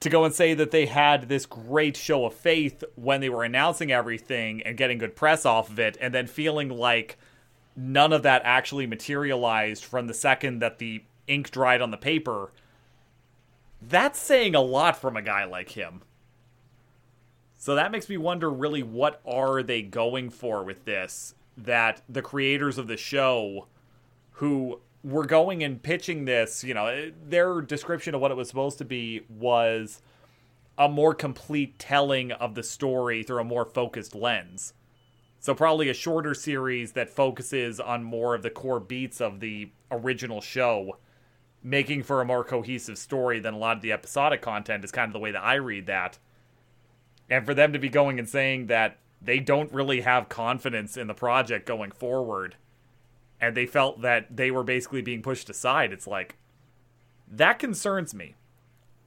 [0.00, 3.44] to go and say that they had this great show of faith when they were
[3.44, 7.18] announcing everything and getting good press off of it, and then feeling like
[7.74, 12.52] none of that actually materialized from the second that the ink dried on the paper,
[13.80, 16.02] that's saying a lot from a guy like him.
[17.56, 22.22] So that makes me wonder really what are they going for with this that the
[22.22, 23.66] creators of the show
[24.32, 28.78] who were going and pitching this, you know, their description of what it was supposed
[28.78, 30.00] to be was
[30.76, 34.74] a more complete telling of the story through a more focused lens.
[35.40, 39.70] So probably a shorter series that focuses on more of the core beats of the
[39.90, 40.98] original show,
[41.62, 45.08] making for a more cohesive story than a lot of the episodic content is kind
[45.08, 46.18] of the way that I read that.
[47.28, 51.08] And for them to be going and saying that they don't really have confidence in
[51.08, 52.56] the project going forward
[53.40, 56.36] and they felt that they were basically being pushed aside, it's like
[57.30, 58.34] that concerns me.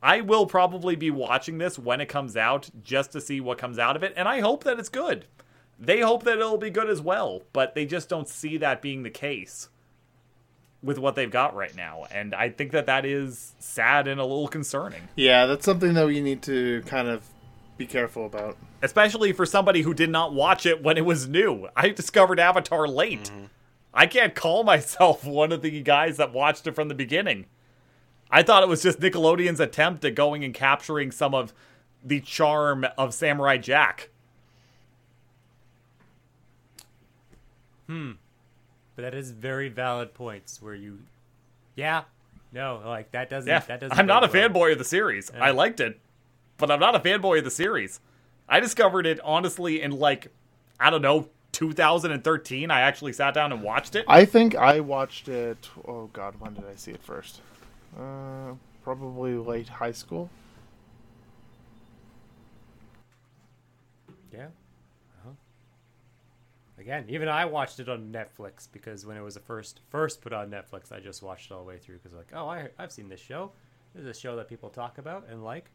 [0.04, 3.78] I will probably be watching this when it comes out just to see what comes
[3.78, 5.26] out of it, and I hope that it's good.
[5.78, 9.04] They hope that it'll be good as well, but they just don't see that being
[9.04, 9.70] the case
[10.84, 12.06] with what they've got right now.
[12.12, 15.08] And I think that that is sad and a little concerning.
[15.16, 17.28] Yeah, that's something that we need to kind of
[17.78, 18.58] be careful about.
[18.82, 21.68] Especially for somebody who did not watch it when it was new.
[21.76, 23.26] I discovered Avatar late.
[23.26, 23.46] Mm-hmm.
[23.94, 27.46] I can't call myself one of the guys that watched it from the beginning.
[28.32, 31.54] I thought it was just Nickelodeon's attempt at going and capturing some of
[32.04, 34.10] the charm of Samurai Jack.
[37.88, 38.12] Hmm.
[38.96, 41.00] But that is very valid points where you
[41.76, 42.04] Yeah.
[42.52, 43.60] No, like that doesn't yeah.
[43.60, 44.50] that doesn't I'm not a well.
[44.50, 45.32] fanboy of the series.
[45.34, 45.44] Yeah.
[45.44, 46.00] I liked it.
[46.58, 48.00] But I'm not a fanboy of the series.
[48.50, 50.28] I discovered it honestly in like
[50.80, 54.06] I don't know, 2013 I actually sat down and watched it.
[54.08, 57.42] I think I watched it oh god, when did I see it first?
[57.98, 60.30] Uh probably late high school.
[64.34, 64.48] Yeah.
[66.82, 70.34] Again, even I watched it on Netflix because when it was the first first put
[70.34, 72.92] on Netflix, I just watched it all the way through because like, oh, I I've
[72.92, 73.52] seen this show.
[73.94, 75.70] This is a show that people talk about and like,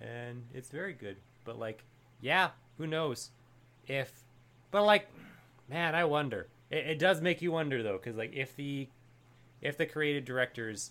[0.00, 1.16] and it's very good.
[1.44, 1.84] But like,
[2.20, 3.30] yeah, who knows
[3.86, 4.24] if
[4.72, 5.08] but like,
[5.70, 6.48] man, I wonder.
[6.70, 8.88] It, it does make you wonder though, because like if the
[9.60, 10.90] if the creative directors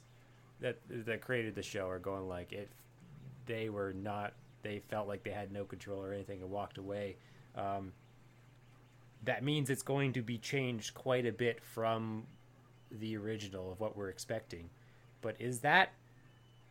[0.61, 2.69] that that created the show are going like if
[3.47, 4.31] they were not
[4.61, 7.17] they felt like they had no control or anything and walked away
[7.55, 7.91] um,
[9.23, 12.23] that means it's going to be changed quite a bit from
[12.91, 14.69] the original of what we're expecting
[15.21, 15.93] but is that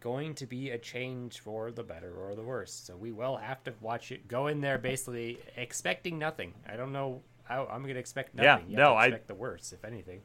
[0.01, 2.73] going to be a change for the better or the worse.
[2.73, 4.27] So we will have to watch it.
[4.29, 6.55] Go in there basically expecting nothing.
[6.69, 7.21] I don't know.
[7.49, 8.71] I, am going to expect nothing.
[8.71, 10.21] Yeah, no, I expect the worst, if anything,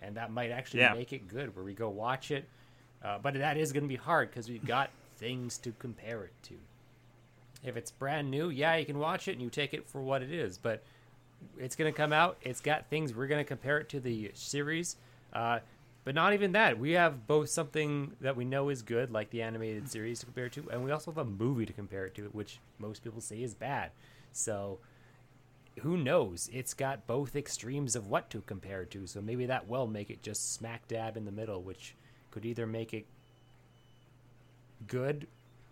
[0.00, 0.94] and that might actually yeah.
[0.94, 1.54] make it good.
[1.54, 2.48] Where we go watch it,
[3.04, 6.32] uh, but that is going to be hard because we've got things to compare it
[6.44, 6.54] to.
[7.64, 10.22] If it's brand new, yeah, you can watch it and you take it for what
[10.22, 10.56] it is.
[10.56, 10.84] But
[11.58, 12.38] it's going to come out.
[12.42, 14.96] It's got things we're going to compare it to the series.
[15.32, 15.60] Uh,
[16.04, 16.78] but not even that.
[16.78, 20.46] We have both something that we know is good, like the animated series to compare
[20.46, 23.20] it to, and we also have a movie to compare it to, which most people
[23.20, 23.90] say is bad.
[24.32, 24.78] So
[25.80, 26.48] who knows?
[26.52, 29.06] It's got both extremes of what to compare it to.
[29.06, 31.94] So maybe that will make it just smack dab in the middle, which
[32.30, 33.06] could either make it
[34.86, 35.26] good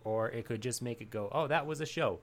[0.04, 2.20] or it could just make it go, oh, that was a show.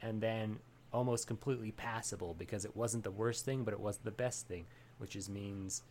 [0.00, 0.58] And then
[0.96, 4.64] almost completely passable because it wasn't the worst thing, but it wasn't the best thing,
[4.98, 5.82] which is means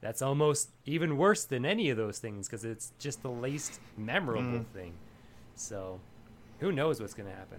[0.00, 4.60] that's almost even worse than any of those things because it's just the least memorable
[4.60, 4.66] mm.
[4.72, 4.94] thing.
[5.54, 6.00] So,
[6.60, 7.58] who knows what's going to happen?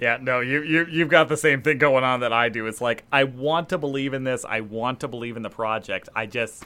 [0.00, 2.66] Yeah, no, you you you've got the same thing going on that I do.
[2.66, 4.44] It's like I want to believe in this.
[4.44, 6.10] I want to believe in the project.
[6.14, 6.64] I just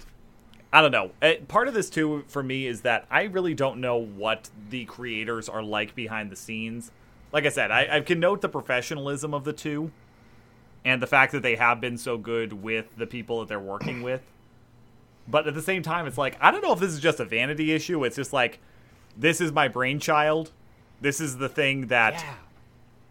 [0.73, 1.13] I don't know.
[1.23, 4.85] Eh, part of this too for me is that I really don't know what the
[4.87, 6.91] creators are like behind the scenes.
[7.33, 9.93] Like I said, I, I can note the professionalism of the two
[10.85, 14.03] and the fact that they have been so good with the people that they're working
[14.03, 14.23] with.
[15.29, 17.25] But at the same time, it's like I don't know if this is just a
[17.25, 18.05] vanity issue.
[18.05, 18.59] It's just like
[19.17, 20.51] this is my brainchild.
[21.01, 22.35] This is the thing that yeah.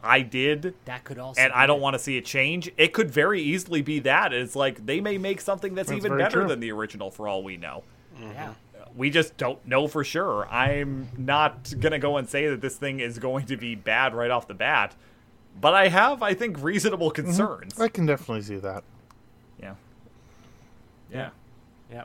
[0.04, 0.76] I did.
[0.86, 2.72] That could also, and I don't want to see it change.
[2.78, 4.34] It could very easily be that.
[4.34, 6.48] It's like they may make something that's, that's even better true.
[6.48, 7.84] than the original, for all we know.
[8.16, 8.32] Mm-hmm.
[8.32, 8.54] Yeah.
[8.96, 10.48] We just don't know for sure.
[10.50, 14.32] I'm not gonna go and say that this thing is going to be bad right
[14.32, 14.96] off the bat
[15.60, 17.26] but I have, I think, reasonable mm-hmm.
[17.26, 17.74] concerns.
[17.74, 17.84] Mm-hmm.
[17.84, 18.84] I can definitely see that.
[19.62, 19.76] Yeah.
[21.12, 21.30] Yeah.
[21.92, 22.04] Yeah.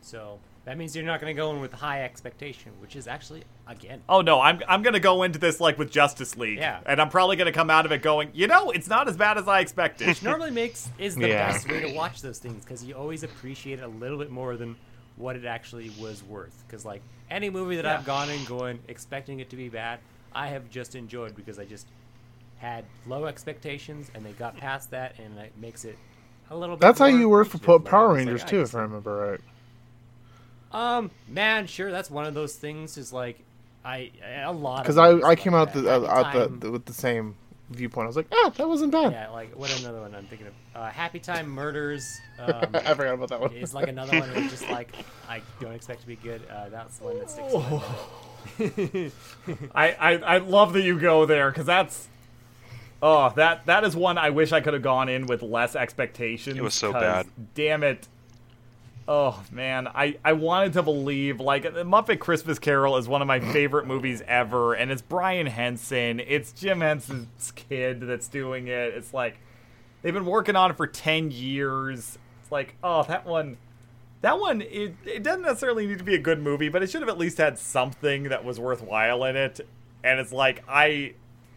[0.00, 3.44] So that means you're not going to go in with high expectation, which is actually
[3.66, 4.02] again.
[4.08, 6.58] Oh no, I'm I'm going to go into this like with Justice League.
[6.58, 6.80] Yeah.
[6.86, 9.16] And I'm probably going to come out of it going, you know, it's not as
[9.16, 10.08] bad as I expected.
[10.08, 11.52] Which normally makes is the Yeah.
[11.52, 14.56] best way to watch those things because you always appreciate it a little bit more
[14.56, 14.76] than
[15.18, 16.64] what it actually was worth.
[16.66, 17.98] Because like any movie that Yeah.
[17.98, 20.00] I've gone in going expecting it to be bad,
[20.34, 21.86] I have just enjoyed because I just
[22.58, 25.98] had low expectations and they got past that and it makes it
[26.50, 26.80] a little bit.
[26.80, 27.84] That's how you were for appreciative.
[27.84, 29.40] Power Like, Rangers like, too, if I remember right.
[30.72, 32.98] Um, man, sure, that's one of those things.
[32.98, 33.38] Is like
[33.84, 34.10] I
[34.44, 36.48] a lot Because of I, movies I like came out the, uh, Happy out the,
[36.48, 37.36] Time- the with the same
[37.70, 38.04] viewpoint.
[38.04, 39.12] I was like, ah, that wasn't bad.
[39.12, 40.54] yeah, like what another one I'm thinking of?
[40.74, 42.18] Uh, Happy Time Murders.
[42.38, 43.52] Um, I forgot about that one.
[43.54, 44.94] It's like another one that's just like
[45.28, 46.42] I don't expect to be good.
[46.50, 47.52] Uh, that's the one that sticks.
[47.54, 49.12] in
[49.72, 49.72] my.
[49.74, 52.08] I, I I love that you go there because that's
[53.02, 56.56] oh that that is one I wish I could have gone in with less expectations.
[56.56, 57.26] It was so bad.
[57.54, 58.06] Damn it.
[59.10, 63.26] Oh man, I I wanted to believe like the Muppet Christmas Carol is one of
[63.26, 66.20] my favorite movies ever, and it's Brian Henson.
[66.20, 68.92] It's Jim Henson's kid that's doing it.
[68.92, 69.38] It's like
[70.02, 72.18] they've been working on it for ten years.
[72.42, 73.56] It's like oh that one.
[74.20, 77.02] That one, it, it doesn't necessarily need to be a good movie, but it should
[77.02, 79.60] have at least had something that was worthwhile in it.
[80.02, 81.14] And it's like, I,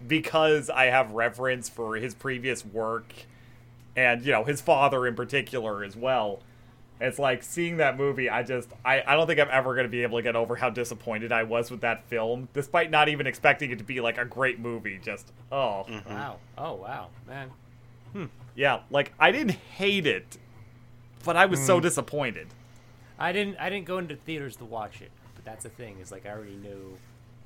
[0.07, 3.13] because I have reverence for his previous work
[3.95, 6.41] and, you know, his father in particular as well,
[7.01, 9.89] it's like seeing that movie, I just, I, I don't think I'm ever going to
[9.89, 13.27] be able to get over how disappointed I was with that film, despite not even
[13.27, 14.99] expecting it to be like a great movie.
[15.03, 16.13] Just, oh, mm-hmm.
[16.13, 16.37] Wow.
[16.57, 17.51] Oh wow, man.
[18.13, 18.25] Hmm.
[18.55, 20.37] yeah, like I didn't hate it,
[21.23, 21.81] but I was so mm.
[21.81, 22.47] disappointed.
[23.17, 26.11] I didn't I didn't go into theaters to watch it, but that's the thing is
[26.11, 26.97] like I already knew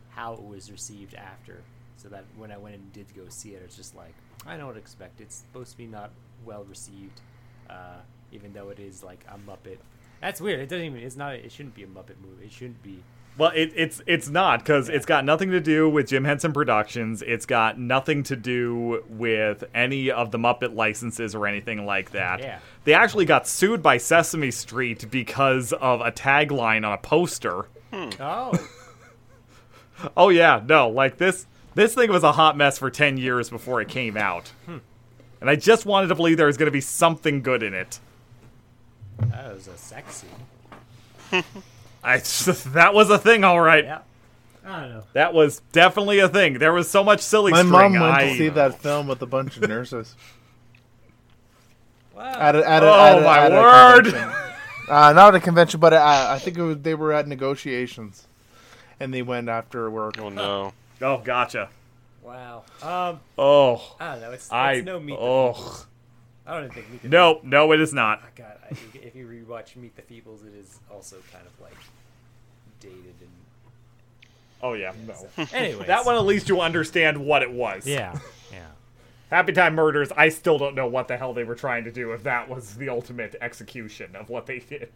[0.10, 1.62] how it was received after,
[1.97, 4.68] so that when I went and did go see it, it's just like I know
[4.68, 5.22] what to expect.
[5.22, 6.12] It's supposed to be not
[6.45, 7.22] well received,
[7.70, 7.99] uh,
[8.36, 9.78] even though it is like a Muppet.
[10.22, 10.60] That's weird.
[10.60, 11.00] It doesn't even.
[11.00, 11.34] It's not.
[11.36, 12.46] It shouldn't be a Muppet movie.
[12.46, 13.04] It shouldn't be.
[13.38, 17.22] Well, it, it's it's not because it's got nothing to do with Jim Henson Productions.
[17.22, 22.40] It's got nothing to do with any of the Muppet licenses or anything like that.
[22.40, 22.60] Yeah.
[22.86, 27.68] They actually got sued by Sesame Street because of a tagline on a poster.
[27.92, 28.10] Hmm.
[28.20, 28.54] Oh,
[30.18, 33.82] Oh yeah, no, like this this thing was a hot mess for 10 years before
[33.82, 34.52] it came out.
[34.66, 34.78] Hmm.
[35.42, 38.00] And I just wanted to believe there was going to be something good in it.
[39.20, 40.24] That was a sex
[41.32, 41.43] scene.
[42.03, 43.84] I that was a thing all right.
[43.84, 43.99] Yeah.
[44.68, 45.03] I don't know.
[45.13, 46.55] That was definitely a thing.
[46.59, 47.72] There was so much silly My string.
[47.72, 50.16] mom went I, to see that film with a bunch of nurses.
[52.16, 52.24] Wow.
[52.34, 54.03] At a, at a, Oh, at a, my at word.
[54.05, 54.30] convention.
[54.89, 58.26] uh, not at a convention, but uh, I think it was, they were at negotiations,
[58.99, 60.18] and they went after work.
[60.20, 60.74] Oh no.
[61.01, 61.70] Oh, gotcha.
[62.24, 62.63] wow.
[62.82, 63.20] Um.
[63.38, 64.32] Oh, I don't know.
[64.32, 65.13] It's, it's I no meet.
[65.13, 65.86] the oh Feebles.
[66.48, 68.22] I don't even think Meet the no, no, it is not.
[68.24, 71.60] Oh God, I, think if you rewatch Meet the Feebles, it is also kind of
[71.62, 71.78] like
[72.80, 73.30] dated and.
[74.62, 75.16] Oh yeah, no.
[75.54, 77.86] Anyways, That one at least you understand what it was.
[77.88, 78.18] Yeah,
[78.52, 78.68] yeah.
[79.30, 80.12] Happy Time Murders.
[80.16, 82.12] I still don't know what the hell they were trying to do.
[82.12, 84.89] If that was the ultimate execution of what they did.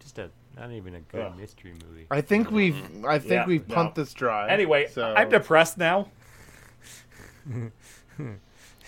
[0.00, 1.38] Just a not even a good Ugh.
[1.38, 2.06] mystery movie.
[2.10, 3.74] I think we've I think Yeah, we've no.
[3.74, 4.48] pumped this dry.
[4.50, 6.08] Anyway, so I'm depressed now.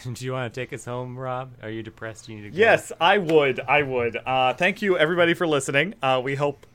[0.13, 1.53] Do you want to take us home, Rob?
[1.63, 2.29] Are you depressed?
[2.29, 2.57] You need to go.
[2.59, 3.61] Yes, I would.
[3.61, 4.17] I would.
[4.17, 5.95] Uh, thank you, everybody, for listening.
[6.03, 6.67] Uh, we hope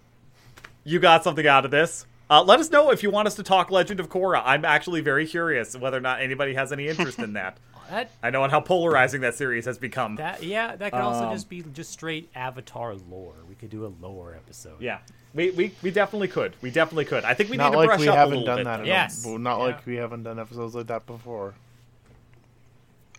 [0.84, 2.06] you got something out of this.
[2.30, 4.42] Uh, let us know if you want us to talk Legend of Korra.
[4.44, 7.58] I'm actually very curious whether or not anybody has any interest in that.
[7.88, 10.16] That I know how polarizing that series has become.
[10.16, 13.36] that yeah, that could also Um, just be just straight Avatar lore.
[13.48, 14.82] We could do a lore episode.
[14.82, 15.02] yeah,
[15.36, 16.56] we, we we definitely could.
[16.64, 17.24] We definitely could.
[17.26, 18.64] I think we not need to like brush we up a haven't little done bit.
[18.64, 18.78] that.
[18.78, 18.84] though.
[18.86, 19.24] in a- Yes.
[19.24, 19.64] well, not Yeah.
[19.66, 21.54] like we haven't done episodes like that before.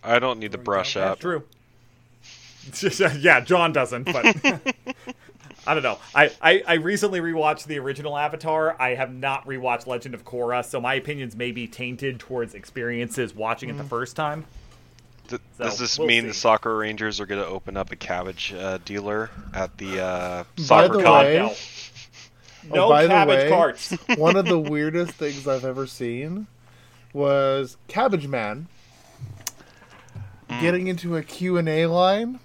[0.03, 1.01] I don't need to brush go.
[1.03, 1.19] up.
[1.19, 1.43] True.
[3.19, 4.25] yeah, John doesn't, but
[5.67, 5.99] I don't know.
[6.13, 8.75] I, I, I recently rewatched the original Avatar.
[8.81, 13.33] I have not rewatched Legend of Korra, so my opinions may be tainted towards experiences
[13.33, 14.45] watching it the first time.
[15.29, 16.27] Th- So, Does this we'll mean see.
[16.29, 20.43] the Sakura Rangers are going to open up a cabbage uh, dealer at the uh,
[20.57, 21.25] By Sakura the con?
[21.25, 21.53] way- no.
[22.69, 23.91] Oh, No by the cabbage way- carts.
[24.17, 26.47] One of the weirdest things I've ever seen
[27.13, 28.67] was Cabbage Man
[30.49, 30.61] Mm.
[30.61, 32.39] getting into a Q&A line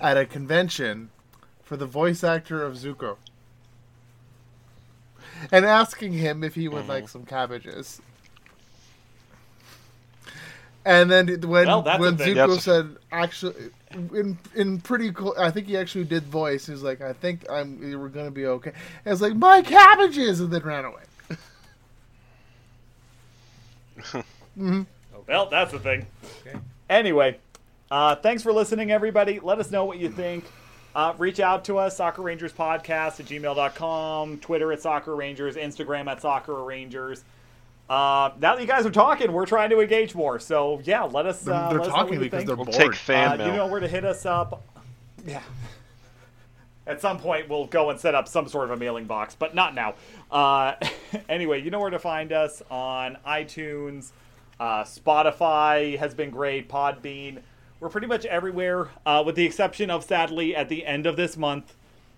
[0.00, 1.10] at a convention
[1.62, 3.16] for the voice actor of Zuko.
[5.52, 6.90] And asking him if he would mm-hmm.
[6.90, 8.00] like some cabbages.
[10.86, 12.34] And then when Well, when the thing.
[12.36, 16.66] Zuko That's- said actually in in pretty cool I think he actually did voice.
[16.66, 18.72] He was like, I think I'm we're gonna be okay.
[19.04, 21.02] And it's like my cabbages and then ran away.
[24.56, 24.82] Mm-hmm.
[25.28, 26.06] Well, that's the thing.
[26.46, 26.56] Okay.
[26.88, 27.38] Anyway,
[27.90, 29.40] uh, thanks for listening, everybody.
[29.40, 30.44] Let us know what you think.
[30.94, 36.06] Uh, reach out to us, Sakura Rangers Podcast at gmail.com, Twitter at Sakura Rangers, Instagram
[36.06, 37.22] at Sakura Rangers.
[37.90, 40.38] Uh, now that you guys are talking, we're trying to engage more.
[40.40, 42.46] So, yeah, let us, uh, they're let us know talking what you because think.
[42.46, 42.76] they're We'll bored.
[42.76, 43.46] take fan Uh, mail.
[43.48, 44.62] you know where to hit us up.
[45.26, 45.42] Yeah.
[46.86, 49.54] At some point, we'll go and set up some sort of a mailing box, but
[49.56, 49.94] not now.
[50.30, 50.74] Uh,
[51.28, 54.10] anyway, you know where to find us on iTunes.
[54.58, 56.68] Uh, Spotify has been great.
[56.68, 57.40] Podbean.
[57.80, 61.36] We're pretty much everywhere, uh, with the exception of, sadly, at the end of this
[61.36, 61.74] month,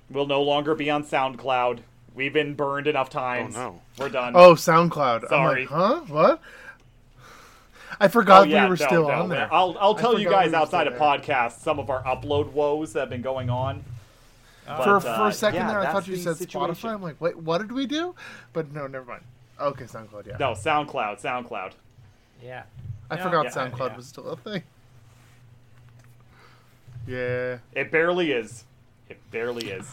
[0.09, 1.81] we'll no longer be on SoundCloud.
[2.15, 3.57] We've been burned enough times.
[3.57, 3.81] Oh, no.
[3.99, 4.35] We're done.
[4.37, 5.29] Oh, SoundCloud.
[5.29, 5.63] Sorry.
[5.71, 6.13] I'm like, huh?
[6.13, 6.41] What?
[8.01, 9.15] I forgot Oh, yeah, we were no, still no.
[9.15, 9.53] on there.
[9.53, 11.01] I'll, I'll tell you guys we outside of there.
[11.03, 13.83] podcasts some of our upload woes that have been going on.
[14.65, 16.75] for, But, for uh, a second yeah, there, I thought you said situation.
[16.77, 16.95] Spotify.
[16.95, 18.15] I'm like, wait, what did we do?
[18.53, 19.23] But no, never mind.
[19.61, 20.27] Okay, SoundCloud.
[20.29, 21.73] Yeah, No, SoundCloud, SoundCloud.
[22.43, 22.63] Yeah.
[23.11, 23.97] I No, forgot yeah, SoundCloud yeah.
[23.97, 24.63] was still a thing.
[27.07, 27.59] Yeah.
[27.75, 28.65] It barely is.
[29.09, 29.91] It barely is.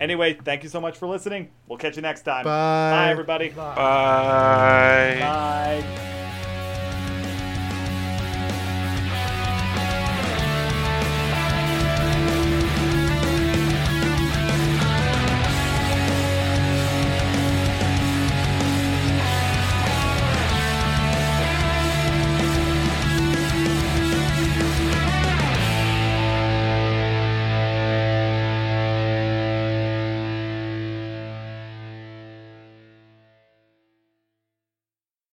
[0.00, 1.50] Anyway, thank you so much for listening.
[1.68, 2.44] We'll catch you next time.
[2.44, 2.90] Bye.
[2.90, 3.50] Bye everybody.
[3.50, 3.74] Bye.
[3.74, 5.16] Bye.
[5.20, 6.29] Bye.